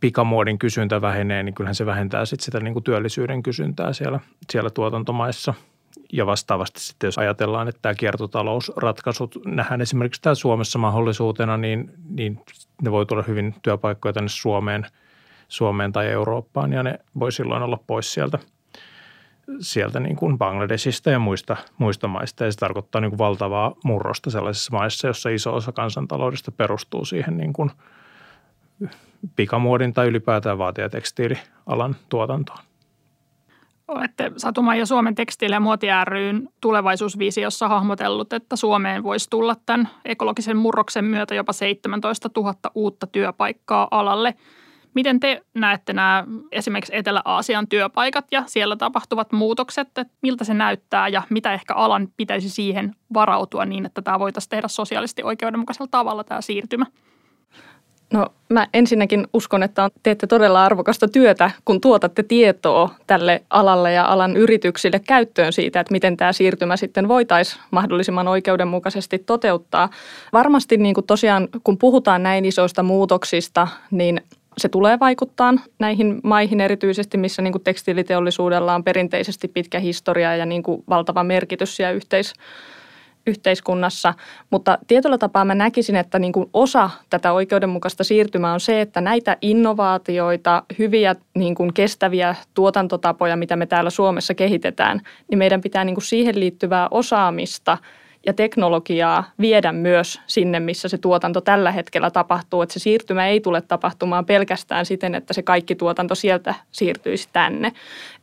pikamuodin 0.00 0.58
kysyntä 0.58 1.00
vähenee, 1.00 1.42
niin 1.42 1.54
kyllähän 1.54 1.74
se 1.74 1.86
vähentää 1.86 2.24
sitten 2.24 2.44
sitä 2.44 2.60
niin 2.60 2.72
kuin 2.72 2.84
työllisyyden 2.84 3.42
kysyntää 3.42 3.92
siellä, 3.92 4.20
siellä 4.50 4.70
tuotantomaissa– 4.70 5.54
ja 6.12 6.26
vastaavasti 6.26 6.80
sitten, 6.80 7.08
jos 7.08 7.18
ajatellaan, 7.18 7.68
että 7.68 7.78
tämä 7.82 7.94
kiertotalousratkaisut 7.94 9.38
nähdään 9.44 9.80
esimerkiksi 9.80 10.22
täällä 10.22 10.34
Suomessa 10.34 10.78
mahdollisuutena, 10.78 11.56
niin, 11.56 11.92
niin 12.08 12.40
ne 12.82 12.90
voi 12.90 13.06
tulla 13.06 13.22
hyvin 13.22 13.54
työpaikkoja 13.62 14.12
tänne 14.12 14.28
Suomeen, 14.28 14.86
Suomeen 15.48 15.92
tai 15.92 16.06
Eurooppaan 16.06 16.72
ja 16.72 16.82
ne 16.82 16.98
voi 17.18 17.32
silloin 17.32 17.62
olla 17.62 17.78
pois 17.86 18.12
sieltä, 18.12 18.38
sieltä 19.60 20.00
niin 20.00 20.16
kuin 20.16 20.38
Bangladesista 20.38 21.10
ja 21.10 21.18
muista, 21.18 21.56
muista 21.78 22.08
maista. 22.08 22.44
Ja 22.44 22.52
se 22.52 22.58
tarkoittaa 22.58 23.00
niin 23.00 23.10
kuin 23.10 23.18
valtavaa 23.18 23.74
murrosta 23.84 24.30
sellaisissa 24.30 24.76
maissa, 24.76 25.06
jossa 25.06 25.28
iso 25.28 25.54
osa 25.54 25.72
kansantaloudesta 25.72 26.52
perustuu 26.52 27.04
siihen 27.04 27.36
niin 27.36 27.52
kuin 27.52 27.70
pikamuodin 29.36 29.94
tai 29.94 30.06
ylipäätään 30.06 30.58
vaatijatekstiilialan 30.58 31.96
tuotantoon. 32.08 32.65
Olette 33.88 34.32
Satuma 34.36 34.74
ja 34.74 34.86
Suomen 34.86 35.14
tekstiili- 35.14 35.54
ja 35.54 35.60
muoti 35.60 35.86
ryn 36.04 36.48
tulevaisuusvisiossa 36.60 37.68
hahmotellut, 37.68 38.32
että 38.32 38.56
Suomeen 38.56 39.02
voisi 39.02 39.30
tulla 39.30 39.56
tämän 39.66 39.88
ekologisen 40.04 40.56
murroksen 40.56 41.04
myötä 41.04 41.34
jopa 41.34 41.52
17 41.52 42.30
000 42.36 42.54
uutta 42.74 43.06
työpaikkaa 43.06 43.88
alalle. 43.90 44.34
Miten 44.94 45.20
te 45.20 45.42
näette 45.54 45.92
nämä 45.92 46.24
esimerkiksi 46.52 46.96
Etelä-Aasian 46.96 47.68
työpaikat 47.68 48.24
ja 48.30 48.42
siellä 48.46 48.76
tapahtuvat 48.76 49.32
muutokset, 49.32 49.88
että 49.88 50.06
miltä 50.22 50.44
se 50.44 50.54
näyttää 50.54 51.08
ja 51.08 51.22
mitä 51.30 51.52
ehkä 51.52 51.74
alan 51.74 52.08
pitäisi 52.16 52.50
siihen 52.50 52.94
varautua 53.14 53.64
niin, 53.64 53.86
että 53.86 54.02
tämä 54.02 54.18
voitaisiin 54.18 54.50
tehdä 54.50 54.68
sosiaalisesti 54.68 55.22
oikeudenmukaisella 55.22 55.88
tavalla 55.90 56.24
tämä 56.24 56.40
siirtymä? 56.40 56.86
No 58.12 58.26
mä 58.48 58.66
ensinnäkin 58.74 59.26
uskon, 59.32 59.62
että 59.62 59.90
teette 60.02 60.26
todella 60.26 60.64
arvokasta 60.64 61.08
työtä, 61.08 61.50
kun 61.64 61.80
tuotatte 61.80 62.22
tietoa 62.22 62.90
tälle 63.06 63.42
alalle 63.50 63.92
ja 63.92 64.04
alan 64.04 64.36
yrityksille 64.36 65.00
käyttöön 65.06 65.52
siitä, 65.52 65.80
että 65.80 65.92
miten 65.92 66.16
tämä 66.16 66.32
siirtymä 66.32 66.76
sitten 66.76 67.08
voitaisiin 67.08 67.62
mahdollisimman 67.70 68.28
oikeudenmukaisesti 68.28 69.18
toteuttaa. 69.18 69.90
Varmasti 70.32 70.76
niin 70.76 70.94
kuin 70.94 71.06
tosiaan, 71.06 71.48
kun 71.64 71.78
puhutaan 71.78 72.22
näin 72.22 72.44
isoista 72.44 72.82
muutoksista, 72.82 73.68
niin 73.90 74.20
se 74.58 74.68
tulee 74.68 74.98
vaikuttaa 75.00 75.54
näihin 75.78 76.20
maihin 76.22 76.60
erityisesti, 76.60 77.18
missä 77.18 77.42
niin 77.42 77.52
kuin 77.52 77.64
tekstiiliteollisuudella 77.64 78.74
on 78.74 78.84
perinteisesti 78.84 79.48
pitkä 79.48 79.78
historia 79.78 80.36
ja 80.36 80.46
niin 80.46 80.62
kuin 80.62 80.84
valtava 80.88 81.24
merkitys 81.24 81.80
ja 81.80 81.90
yhteis- 81.90 82.34
yhteiskunnassa, 83.26 84.14
mutta 84.50 84.78
tietyllä 84.86 85.18
tapaa 85.18 85.44
mä 85.44 85.54
näkisin, 85.54 85.96
että 85.96 86.18
niin 86.18 86.32
kuin 86.32 86.50
osa 86.52 86.90
tätä 87.10 87.32
oikeudenmukaista 87.32 88.04
siirtymää 88.04 88.52
on 88.52 88.60
se, 88.60 88.80
että 88.80 89.00
näitä 89.00 89.36
innovaatioita, 89.42 90.62
hyviä 90.78 91.16
niin 91.34 91.54
kuin 91.54 91.74
kestäviä 91.74 92.34
tuotantotapoja, 92.54 93.36
mitä 93.36 93.56
me 93.56 93.66
täällä 93.66 93.90
Suomessa 93.90 94.34
kehitetään, 94.34 95.00
niin 95.30 95.38
meidän 95.38 95.60
pitää 95.60 95.84
niin 95.84 95.94
kuin 95.94 96.04
siihen 96.04 96.40
liittyvää 96.40 96.88
osaamista 96.90 97.78
ja 98.26 98.32
teknologiaa 98.32 99.24
viedä 99.40 99.72
myös 99.72 100.20
sinne, 100.26 100.60
missä 100.60 100.88
se 100.88 100.98
tuotanto 100.98 101.40
tällä 101.40 101.72
hetkellä 101.72 102.10
tapahtuu. 102.10 102.62
Että 102.62 102.72
se 102.72 102.78
siirtymä 102.78 103.26
ei 103.26 103.40
tule 103.40 103.60
tapahtumaan 103.60 104.26
pelkästään 104.26 104.86
siten, 104.86 105.14
että 105.14 105.34
se 105.34 105.42
kaikki 105.42 105.74
tuotanto 105.74 106.14
sieltä 106.14 106.54
siirtyisi 106.70 107.28
tänne. 107.32 107.72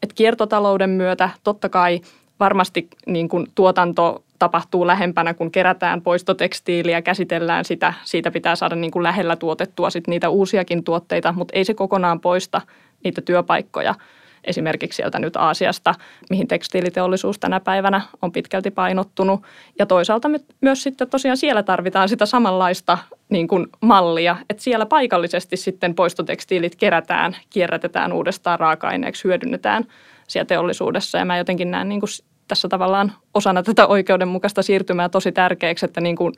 Et 0.03 0.13
kiertotalouden 0.13 0.89
myötä 0.89 1.29
totta 1.43 1.69
kai 1.69 2.01
varmasti 2.43 2.87
niin 3.07 3.29
kuin 3.29 3.47
tuotanto 3.55 4.23
tapahtuu 4.39 4.87
lähempänä, 4.87 5.33
kun 5.33 5.51
kerätään 5.51 6.01
poistotekstiiliä, 6.01 7.01
käsitellään 7.01 7.65
sitä. 7.65 7.93
Siitä 8.03 8.31
pitää 8.31 8.55
saada 8.55 8.75
niin 8.75 8.91
kuin 8.91 9.03
lähellä 9.03 9.35
tuotettua 9.35 9.89
sit 9.89 10.07
niitä 10.07 10.29
uusiakin 10.29 10.83
tuotteita, 10.83 11.33
mutta 11.37 11.57
ei 11.57 11.65
se 11.65 11.73
kokonaan 11.73 12.19
poista 12.19 12.61
niitä 13.03 13.21
työpaikkoja 13.21 13.95
esimerkiksi 14.43 14.95
sieltä 14.97 15.19
nyt 15.19 15.35
Aasiasta, 15.35 15.95
mihin 16.29 16.47
tekstiiliteollisuus 16.47 17.39
tänä 17.39 17.59
päivänä 17.59 18.01
on 18.21 18.31
pitkälti 18.31 18.71
painottunut. 18.71 19.41
Ja 19.79 19.85
toisaalta 19.85 20.29
me 20.29 20.39
myös 20.61 20.83
sitten 20.83 21.09
tosiaan 21.09 21.37
siellä 21.37 21.63
tarvitaan 21.63 22.09
sitä 22.09 22.25
samanlaista 22.25 22.97
niin 23.29 23.47
kuin 23.47 23.67
mallia, 23.81 24.35
että 24.49 24.63
siellä 24.63 24.85
paikallisesti 24.85 25.57
sitten 25.57 25.95
poistotekstiilit 25.95 26.75
kerätään, 26.75 27.37
kierrätetään 27.49 28.13
uudestaan 28.13 28.59
raaka-aineeksi, 28.59 29.23
hyödynnetään 29.23 29.85
siellä 30.27 30.47
teollisuudessa. 30.47 31.17
Ja 31.17 31.25
mä 31.25 31.37
jotenkin 31.37 31.71
näen 31.71 31.89
niin 31.89 31.99
kuin 31.99 32.09
tässä 32.47 32.67
tavallaan 32.67 33.11
osana 33.33 33.63
tätä 33.63 33.87
oikeudenmukaista 33.87 34.63
siirtymää 34.63 35.09
tosi 35.09 35.31
tärkeäksi, 35.31 35.85
että 35.85 36.01
niin 36.01 36.15
kuin 36.15 36.33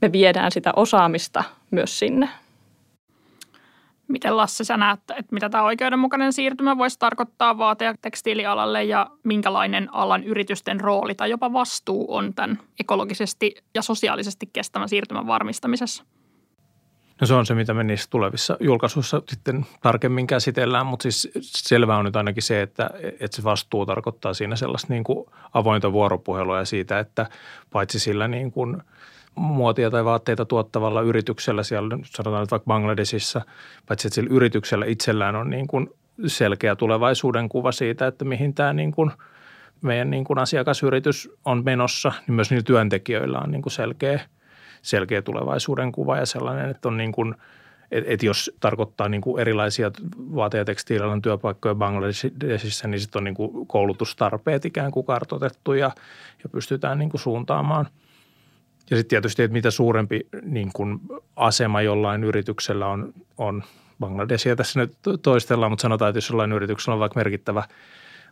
me 0.00 0.12
viedään 0.12 0.52
sitä 0.52 0.72
osaamista 0.76 1.44
myös 1.70 1.98
sinne. 1.98 2.28
Miten 4.08 4.36
Lasse 4.36 4.64
sä 4.64 4.76
näet, 4.76 5.00
että 5.10 5.34
mitä 5.34 5.48
tämä 5.48 5.64
oikeudenmukainen 5.64 6.32
siirtymä 6.32 6.78
voisi 6.78 6.98
tarkoittaa 6.98 7.58
vaate- 7.58 7.84
ja 7.84 7.94
tekstiilialalle 8.02 8.84
ja 8.84 9.10
minkälainen 9.22 9.94
alan 9.94 10.24
yritysten 10.24 10.80
rooli 10.80 11.14
tai 11.14 11.30
jopa 11.30 11.52
vastuu 11.52 12.14
on 12.14 12.34
tämän 12.34 12.58
ekologisesti 12.80 13.54
ja 13.74 13.82
sosiaalisesti 13.82 14.50
kestävän 14.52 14.88
siirtymän 14.88 15.26
varmistamisessa? 15.26 16.04
No 17.20 17.26
se 17.26 17.34
on 17.34 17.46
se, 17.46 17.54
mitä 17.54 17.74
me 17.74 17.84
niissä 17.84 18.10
tulevissa 18.10 18.56
julkaisuissa 18.60 19.22
sitten 19.28 19.66
tarkemmin 19.82 20.26
käsitellään, 20.26 20.86
mutta 20.86 21.02
siis 21.02 21.28
selvää 21.40 21.96
on 21.96 22.04
nyt 22.04 22.16
ainakin 22.16 22.42
se, 22.42 22.62
että, 22.62 22.90
että 23.20 23.36
se 23.36 23.44
vastuu 23.44 23.86
tarkoittaa 23.86 24.34
siinä 24.34 24.56
sellaista 24.56 24.92
niin 24.92 25.04
kuin 25.04 25.26
avointa 25.54 25.92
vuoropuhelua 25.92 26.58
ja 26.58 26.64
siitä, 26.64 26.98
että 26.98 27.26
paitsi 27.72 27.98
sillä 27.98 28.28
niin 28.28 28.52
kuin 28.52 28.82
muotia 29.34 29.90
tai 29.90 30.04
vaatteita 30.04 30.44
tuottavalla 30.44 31.02
yrityksellä 31.02 31.62
siellä, 31.62 31.98
sanotaan 32.04 32.42
nyt 32.42 32.50
vaikka 32.50 32.66
Bangladesissa, 32.66 33.40
paitsi 33.88 34.08
että 34.08 34.14
sillä 34.14 34.30
yrityksellä 34.32 34.86
itsellään 34.86 35.36
on 35.36 35.50
niin 35.50 35.66
kuin 35.66 35.90
selkeä 36.26 36.76
tulevaisuuden 36.76 37.48
kuva 37.48 37.72
siitä, 37.72 38.06
että 38.06 38.24
mihin 38.24 38.54
tämä 38.54 38.72
niin 38.72 38.92
kuin 38.92 39.10
meidän 39.82 40.10
niin 40.10 40.24
kuin 40.24 40.38
asiakasyritys 40.38 41.30
on 41.44 41.62
menossa, 41.64 42.12
niin 42.26 42.34
myös 42.34 42.50
niillä 42.50 42.64
työntekijöillä 42.64 43.38
on 43.38 43.50
niin 43.50 43.62
kuin 43.62 43.72
selkeä– 43.72 44.20
selkeä 44.86 45.22
tulevaisuuden 45.22 45.92
kuva 45.92 46.16
ja 46.16 46.26
sellainen, 46.26 46.70
että 46.70 46.88
on 46.88 46.96
niin 46.96 47.12
kuin, 47.12 47.34
että 47.90 48.10
et 48.12 48.22
jos 48.22 48.50
tarkoittaa 48.60 49.08
niin 49.08 49.20
kuin 49.20 49.40
erilaisia 49.40 49.90
vaate- 50.18 50.58
ja 50.58 50.64
tekstiilialan 50.64 51.22
työpaikkoja 51.22 51.74
Bangladesissa, 51.74 52.88
niin 52.88 53.00
sitten 53.00 53.20
on 53.20 53.24
niin 53.24 53.34
kuin 53.34 53.66
koulutustarpeet 53.66 54.64
ikään 54.64 54.90
kuin 54.90 55.06
kartoitettu 55.06 55.72
ja, 55.72 55.90
ja 56.42 56.48
pystytään 56.52 56.98
niin 56.98 57.10
kuin 57.10 57.20
suuntaamaan. 57.20 57.88
Ja 58.90 58.96
sitten 58.96 59.08
tietysti, 59.08 59.42
että 59.42 59.52
mitä 59.52 59.70
suurempi 59.70 60.26
niin 60.42 60.70
kuin 60.74 61.00
asema 61.36 61.82
jollain 61.82 62.24
yrityksellä 62.24 62.86
on, 62.86 63.12
on 63.38 63.62
Bangladesia 64.00 64.56
tässä 64.56 64.80
nyt 64.80 64.92
toistellaan, 65.22 65.72
mutta 65.72 65.82
sanotaan, 65.82 66.08
että 66.08 66.16
jos 66.16 66.28
jollain 66.30 66.52
yrityksellä 66.52 66.94
on 66.94 67.00
vaikka 67.00 67.20
merkittävä– 67.20 67.62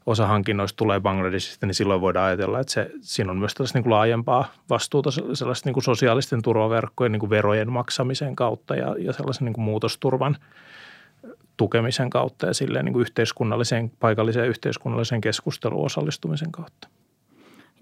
osa 0.06 0.26
hankinnoista 0.26 0.76
tulee 0.76 1.00
Bangladesista, 1.00 1.66
niin 1.66 1.74
silloin 1.74 2.00
voidaan 2.00 2.26
ajatella, 2.26 2.60
että 2.60 2.72
se, 2.72 2.90
siinä 3.00 3.30
on 3.30 3.38
myös 3.38 3.54
tällaista 3.54 3.78
niin 3.78 3.82
kuin 3.82 3.92
laajempaa 3.92 4.52
vastuuta 4.70 5.10
sellaista 5.10 5.68
niin 5.68 5.74
kuin 5.74 5.84
sosiaalisten 5.84 6.42
turvaverkkojen 6.42 7.12
niin 7.12 7.20
kuin 7.20 7.30
verojen 7.30 7.72
maksamisen 7.72 8.36
kautta 8.36 8.76
ja, 8.76 8.96
ja 8.98 9.12
sellaisen 9.12 9.44
niin 9.44 9.52
kuin 9.52 9.64
muutosturvan 9.64 10.36
tukemisen 11.56 12.10
kautta 12.10 12.46
ja 12.46 12.54
silleen 12.54 12.84
niin 12.84 12.92
kuin 12.92 13.00
yhteiskunnalliseen, 13.00 13.92
paikalliseen 14.00 14.48
yhteiskunnalliseen 14.48 15.20
keskusteluun 15.20 15.86
osallistumisen 15.86 16.52
kautta. 16.52 16.88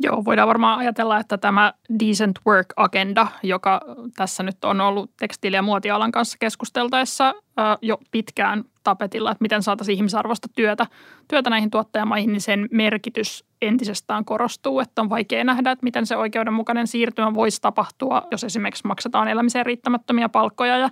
Joo, 0.03 0.25
voidaan 0.25 0.49
varmaan 0.49 0.79
ajatella, 0.79 1.19
että 1.19 1.39
tämä 1.39 1.73
Decent 2.01 2.39
Work-agenda, 2.49 3.27
joka 3.43 3.81
tässä 4.17 4.43
nyt 4.43 4.65
on 4.65 4.81
ollut 4.81 5.11
tekstiili- 5.17 5.57
ja 5.57 5.63
muotialan 5.63 6.13
kanssa 6.13 6.37
keskusteltaessa 6.41 7.35
jo 7.83 7.99
pitkään 8.11 8.65
tapetilla, 8.85 9.31
että 9.31 9.43
miten 9.43 9.63
saataisiin 9.63 9.97
ihmisarvosta 9.97 10.49
työtä, 10.55 10.87
työtä 11.29 11.51
näihin 11.51 11.71
tuottajamaihin, 11.71 12.33
niin 12.33 12.41
sen 12.41 12.69
merkitys 12.71 13.45
entisestään 13.63 14.25
korostuu, 14.25 14.81
että 14.81 15.03
on 15.03 15.11
vaikea 15.11 15.45
nähdä, 15.45 15.71
että 15.71 15.85
miten 15.85 16.07
se 16.07 16.17
oikeudenmukainen 16.17 16.87
siirtymä 16.87 17.35
voisi 17.35 17.61
tapahtua, 17.61 18.23
jos 18.31 18.45
esimerkiksi 18.45 18.87
maksetaan 18.87 19.29
elämiseen 19.29 19.67
riittämättömiä 19.67 20.29
palkkoja 20.29 20.79
ja, 20.79 20.91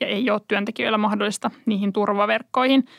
ja 0.00 0.06
ei 0.06 0.30
ole 0.30 0.40
työntekijöillä 0.48 0.98
mahdollista 0.98 1.50
niihin 1.66 1.92
turvaverkkoihin– 1.92 2.84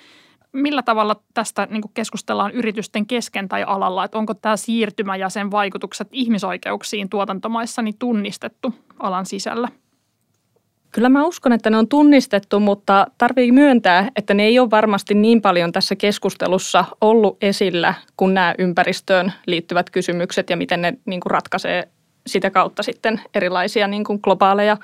millä 0.54 0.84
tavalla 0.84 1.16
tästä 1.34 1.68
niin 1.72 1.82
kuin 1.82 1.92
keskustellaan 1.94 2.52
yritysten 2.52 3.06
kesken 3.06 3.50
tai 3.50 3.64
alalla, 3.64 4.04
että 4.04 4.18
onko 4.18 4.34
tämä 4.34 4.58
siirtymä 4.58 5.16
ja 5.16 5.30
sen 5.30 5.52
vaikutukset 5.52 6.08
ihmisoikeuksiin 6.12 7.10
tuotantomaissa 7.10 7.82
niin 7.82 7.98
tunnistettu 8.00 8.76
alan 9.00 9.26
sisällä? 9.26 9.68
Kyllä 10.92 11.10
mä 11.10 11.26
uskon, 11.26 11.54
että 11.54 11.70
ne 11.70 11.78
on 11.78 11.88
tunnistettu, 11.88 12.60
mutta 12.60 13.08
tarvii 13.18 13.52
myöntää, 13.52 14.10
että 14.16 14.34
ne 14.34 14.44
ei 14.44 14.60
ole 14.60 14.70
varmasti 14.70 15.14
niin 15.14 15.42
paljon 15.42 15.72
tässä 15.72 15.96
keskustelussa 15.96 16.86
ollut 17.02 17.38
esillä 17.42 17.94
kuin 18.18 18.34
nämä 18.34 18.56
ympäristöön 18.58 19.34
liittyvät 19.48 19.90
kysymykset 19.90 20.50
ja 20.50 20.58
miten 20.58 20.82
ne 20.82 20.94
niin 21.06 21.20
kuin 21.20 21.32
ratkaisee 21.32 21.88
sitä 22.28 22.50
kautta 22.50 22.84
sitten 22.84 23.22
erilaisia 23.36 23.88
niin 23.88 24.04
kuin 24.04 24.20
globaaleja 24.24 24.78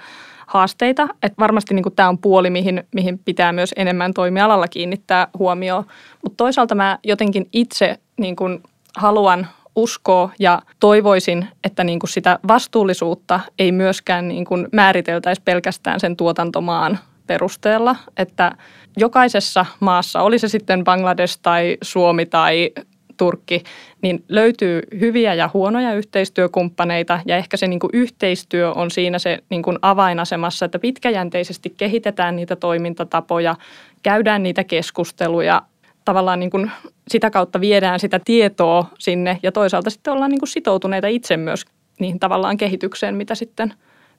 haasteita. 0.47 1.07
Et 1.23 1.33
varmasti 1.39 1.73
niin 1.73 1.95
tämä 1.95 2.09
on 2.09 2.17
puoli, 2.17 2.49
mihin, 2.49 2.83
mihin 2.95 3.19
pitää 3.19 3.51
myös 3.51 3.73
enemmän 3.75 4.13
toimialalla 4.13 4.67
kiinnittää 4.67 5.27
huomioon. 5.39 5.85
Mutta 6.23 6.37
toisaalta 6.37 6.75
mä 6.75 6.99
jotenkin 7.03 7.47
itse 7.53 7.99
niin 8.19 8.35
kuin 8.35 8.63
haluan 8.97 9.47
uskoa 9.75 10.29
ja 10.39 10.61
toivoisin, 10.79 11.47
että 11.63 11.83
niin 11.83 11.99
kuin 11.99 12.09
sitä 12.09 12.39
vastuullisuutta 12.47 13.39
ei 13.59 13.71
myöskään 13.71 14.27
niin 14.27 14.45
kuin 14.45 14.67
määriteltäisi 14.73 15.41
pelkästään 15.45 15.99
sen 15.99 16.17
tuotantomaan 16.17 16.99
perusteella, 17.27 17.95
että 18.17 18.51
jokaisessa 18.97 19.65
maassa, 19.79 20.21
oli 20.21 20.39
se 20.39 20.47
sitten 20.47 20.83
Bangladesh 20.83 21.39
tai 21.41 21.77
Suomi 21.81 22.25
tai 22.25 22.71
Turkki, 23.17 23.63
niin 24.01 24.23
löytyy 24.29 24.81
hyviä 24.99 25.33
ja 25.33 25.49
huonoja 25.53 25.93
yhteistyökumppaneita 25.93 27.19
ja 27.25 27.37
ehkä 27.37 27.57
se 27.57 27.67
niin 27.67 27.79
kuin 27.79 27.89
yhteistyö 27.93 28.71
on 28.71 28.91
siinä 28.91 29.19
se 29.19 29.39
niin 29.49 29.63
kuin 29.63 29.79
avainasemassa, 29.81 30.65
että 30.65 30.79
pitkäjänteisesti 30.79 31.73
kehitetään 31.77 32.35
niitä 32.35 32.55
toimintatapoja, 32.55 33.55
käydään 34.03 34.43
niitä 34.43 34.63
keskusteluja, 34.63 35.61
tavallaan 36.05 36.39
niin 36.39 36.51
kuin 36.51 36.71
sitä 37.07 37.29
kautta 37.29 37.61
viedään 37.61 37.99
sitä 37.99 38.19
tietoa 38.25 38.85
sinne 38.99 39.39
ja 39.43 39.51
toisaalta 39.51 39.89
sitten 39.89 40.13
ollaan 40.13 40.31
niin 40.31 40.39
kuin 40.39 40.49
sitoutuneita 40.49 41.07
itse 41.07 41.37
myös 41.37 41.65
niihin 41.99 42.19
tavallaan 42.19 42.57
kehitykseen, 42.57 43.15
mitä 43.15 43.35
sitten 43.35 43.73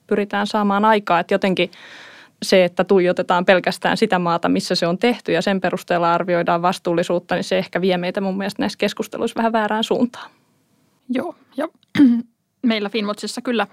pyritään 0.07 0.47
saamaan 0.47 0.85
aikaa, 0.85 1.19
että 1.19 1.33
jotenkin 1.33 1.71
se, 2.41 2.63
että 2.63 2.83
tuijotetaan 2.83 3.45
pelkästään 3.45 3.97
sitä 3.97 4.19
maata, 4.19 4.49
missä 4.49 4.75
se 4.75 4.87
on 4.87 4.97
tehty 4.97 5.31
ja 5.31 5.41
sen 5.41 5.61
perusteella 5.61 6.13
arvioidaan 6.13 6.61
vastuullisuutta, 6.61 7.35
niin 7.35 7.43
se 7.43 7.57
ehkä 7.57 7.81
vie 7.81 7.97
meitä 7.97 8.21
mun 8.21 8.37
mielestä 8.37 8.61
näissä 8.61 8.77
keskusteluissa 8.77 9.37
vähän 9.37 9.51
väärään 9.51 9.83
suuntaan. 9.83 10.31
Joo, 11.09 11.35
ja 11.57 11.67
meillä 12.61 12.89
Finmotsissa 12.89 13.41
kyllä 13.41 13.67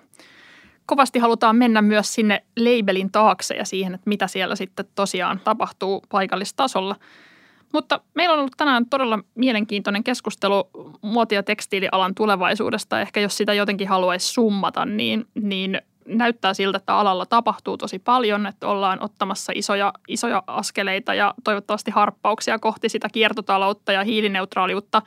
kovasti 0.87 1.19
halutaan 1.19 1.57
mennä 1.57 1.83
myös 1.83 2.15
sinne 2.15 2.45
labelin 2.57 3.13
taakse 3.13 3.55
ja 3.55 3.65
siihen, 3.65 3.95
että 3.95 4.09
mitä 4.09 4.27
siellä 4.27 4.57
sitten 4.57 4.87
tosiaan 4.95 5.41
tapahtuu 5.45 6.03
paikallistasolla. 6.09 6.97
Mutta 7.73 8.01
meillä 8.15 8.33
on 8.33 8.39
ollut 8.39 8.55
tänään 8.57 8.87
todella 8.87 9.19
mielenkiintoinen 9.35 10.05
keskustelu 10.05 10.71
muoti- 11.03 11.35
ja 11.35 11.43
tekstiilialan 11.43 12.15
tulevaisuudesta. 12.15 13.01
Ehkä 13.01 13.21
jos 13.21 13.37
sitä 13.37 13.55
jotenkin 13.55 13.89
haluaisi 13.89 14.33
summata, 14.33 14.85
niin, 14.85 15.27
niin 15.35 15.81
näyttää 16.07 16.55
siltä, 16.55 16.77
että 16.77 16.97
alalla 16.97 17.27
tapahtuu 17.27 17.77
tosi 17.77 17.99
paljon, 17.99 18.47
että 18.47 18.69
ollaan 18.69 19.03
ottamassa 19.03 19.53
isoja, 19.55 19.93
isoja 20.09 20.43
askeleita 20.47 21.15
ja 21.15 21.35
toivottavasti 21.45 21.91
harppauksia 21.91 22.59
kohti 22.59 22.89
sitä 22.89 23.09
kiertotaloutta 23.13 23.93
ja 23.93 24.05
hiilineutraaliutta, 24.05 25.03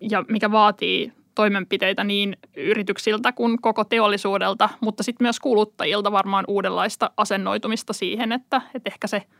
ja 0.00 0.24
mikä 0.28 0.50
vaatii 0.50 1.12
toimenpiteitä 1.34 2.04
niin 2.04 2.36
yrityksiltä 2.56 3.32
kuin 3.32 3.60
koko 3.60 3.84
teollisuudelta, 3.84 4.68
mutta 4.80 5.02
sitten 5.02 5.24
myös 5.24 5.40
kuluttajilta 5.40 6.12
varmaan 6.12 6.44
uudenlaista 6.48 7.10
asennoitumista 7.16 7.92
siihen, 7.92 8.32
että, 8.32 8.62
että 8.74 8.90
ehkä 8.90 9.06
se– 9.06 9.22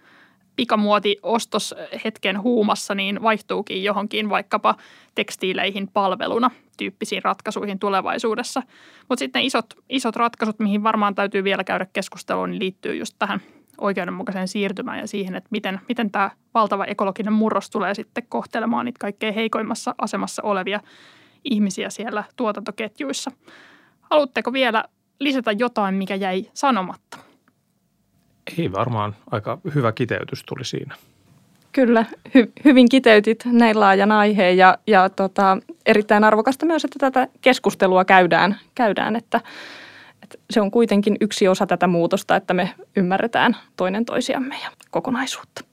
pikamuoti 0.58 1.16
ostos 1.22 1.74
hetken 2.04 2.42
huumassa, 2.42 2.94
niin 2.94 3.22
vaihtuukin 3.22 3.84
johonkin 3.84 4.30
vaikkapa 4.30 4.74
tekstiileihin 5.14 5.88
palveluna 5.92 6.50
tyyppisiin 6.78 7.22
ratkaisuihin 7.24 7.78
tulevaisuudessa. 7.78 8.62
Mutta 9.08 9.18
sitten 9.18 9.42
isot, 9.42 9.66
isot 9.88 10.16
ratkaisut, 10.16 10.58
mihin 10.58 10.82
varmaan 10.82 11.14
täytyy 11.14 11.44
vielä 11.44 11.64
käydä 11.64 11.86
keskustelua, 11.92 12.46
niin 12.46 12.58
liittyy 12.58 12.96
just 12.96 13.14
tähän 13.18 13.40
oikeudenmukaiseen 13.80 14.48
siirtymään 14.48 14.98
ja 14.98 15.06
siihen, 15.06 15.34
että 15.34 15.48
miten, 15.50 15.80
miten 15.88 16.10
tämä 16.10 16.30
valtava 16.54 16.84
ekologinen 16.84 17.32
murros 17.32 17.70
tulee 17.70 17.94
sitten 17.94 18.26
kohtelemaan 18.28 18.84
niitä 18.84 18.98
kaikkein 19.00 19.34
heikoimmassa 19.34 19.94
asemassa 19.98 20.42
olevia 20.42 20.80
ihmisiä 21.44 21.90
siellä 21.90 22.24
tuotantoketjuissa. 22.36 23.30
Haluatteko 24.00 24.52
vielä 24.52 24.84
lisätä 25.20 25.52
jotain, 25.52 25.94
mikä 25.94 26.14
jäi 26.14 26.50
sanomatta? 26.54 27.27
Ei 28.58 28.72
varmaan, 28.72 29.16
aika 29.30 29.58
hyvä 29.74 29.92
kiteytys 29.92 30.44
tuli 30.44 30.64
siinä. 30.64 30.94
Kyllä, 31.72 32.04
hy, 32.34 32.52
hyvin 32.64 32.88
kiteytit 32.88 33.44
näin 33.44 33.80
laajan 33.80 34.12
aiheen 34.12 34.56
ja, 34.56 34.78
ja 34.87 35.08
tota, 35.08 35.58
erittäin 35.87 36.24
arvokasta 36.24 36.66
myös, 36.66 36.84
että 36.84 36.98
tätä 36.98 37.28
keskustelua 37.40 38.04
käydään, 38.04 38.56
käydään 38.74 39.16
että, 39.16 39.40
että 40.22 40.38
se 40.50 40.61
on 40.61 40.70
kuitenkin 40.70 41.16
yksi 41.20 41.48
osa 41.48 41.66
tätä 41.66 41.87
muutosta, 41.87 42.37
että 42.37 42.54
me 42.54 42.74
ymmärretään 42.96 43.56
toinen 43.76 44.04
toisiamme 44.04 44.56
ja 44.64 44.70
kokonaisuutta. 44.90 45.64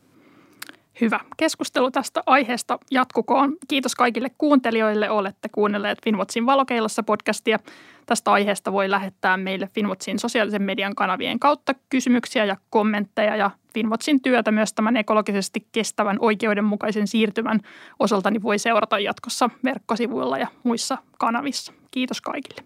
Hyvä. 1.01 1.19
Keskustelu 1.37 1.91
tästä 1.91 2.23
aiheesta 2.25 2.79
jatkukoon. 2.91 3.57
Kiitos 3.67 3.95
kaikille 3.95 4.29
kuuntelijoille. 4.37 5.09
Olette 5.09 5.49
kuunnelleet 5.49 5.97
Finwatchin 6.03 6.45
valokeilassa 6.45 7.03
podcastia. 7.03 7.59
Tästä 8.05 8.31
aiheesta 8.31 8.71
voi 8.71 8.89
lähettää 8.89 9.37
meille 9.37 9.69
Finwatchin 9.73 10.19
sosiaalisen 10.19 10.61
median 10.61 10.95
kanavien 10.95 11.39
kautta 11.39 11.73
kysymyksiä 11.89 12.45
ja 12.45 12.57
kommentteja 12.69 13.35
ja 13.35 13.51
Finwatchin 13.73 14.21
työtä 14.21 14.51
myös 14.51 14.73
tämän 14.73 14.97
ekologisesti 14.97 15.67
kestävän 15.71 16.17
oikeudenmukaisen 16.19 17.07
siirtymän 17.07 17.59
osalta 17.99 18.31
voi 18.43 18.59
seurata 18.59 18.99
jatkossa 18.99 19.49
verkkosivuilla 19.63 20.37
ja 20.37 20.47
muissa 20.63 20.97
kanavissa. 21.17 21.73
Kiitos 21.91 22.21
kaikille. 22.21 22.65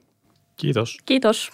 Kiitos. 0.57 0.97
Kiitos. 1.05 1.51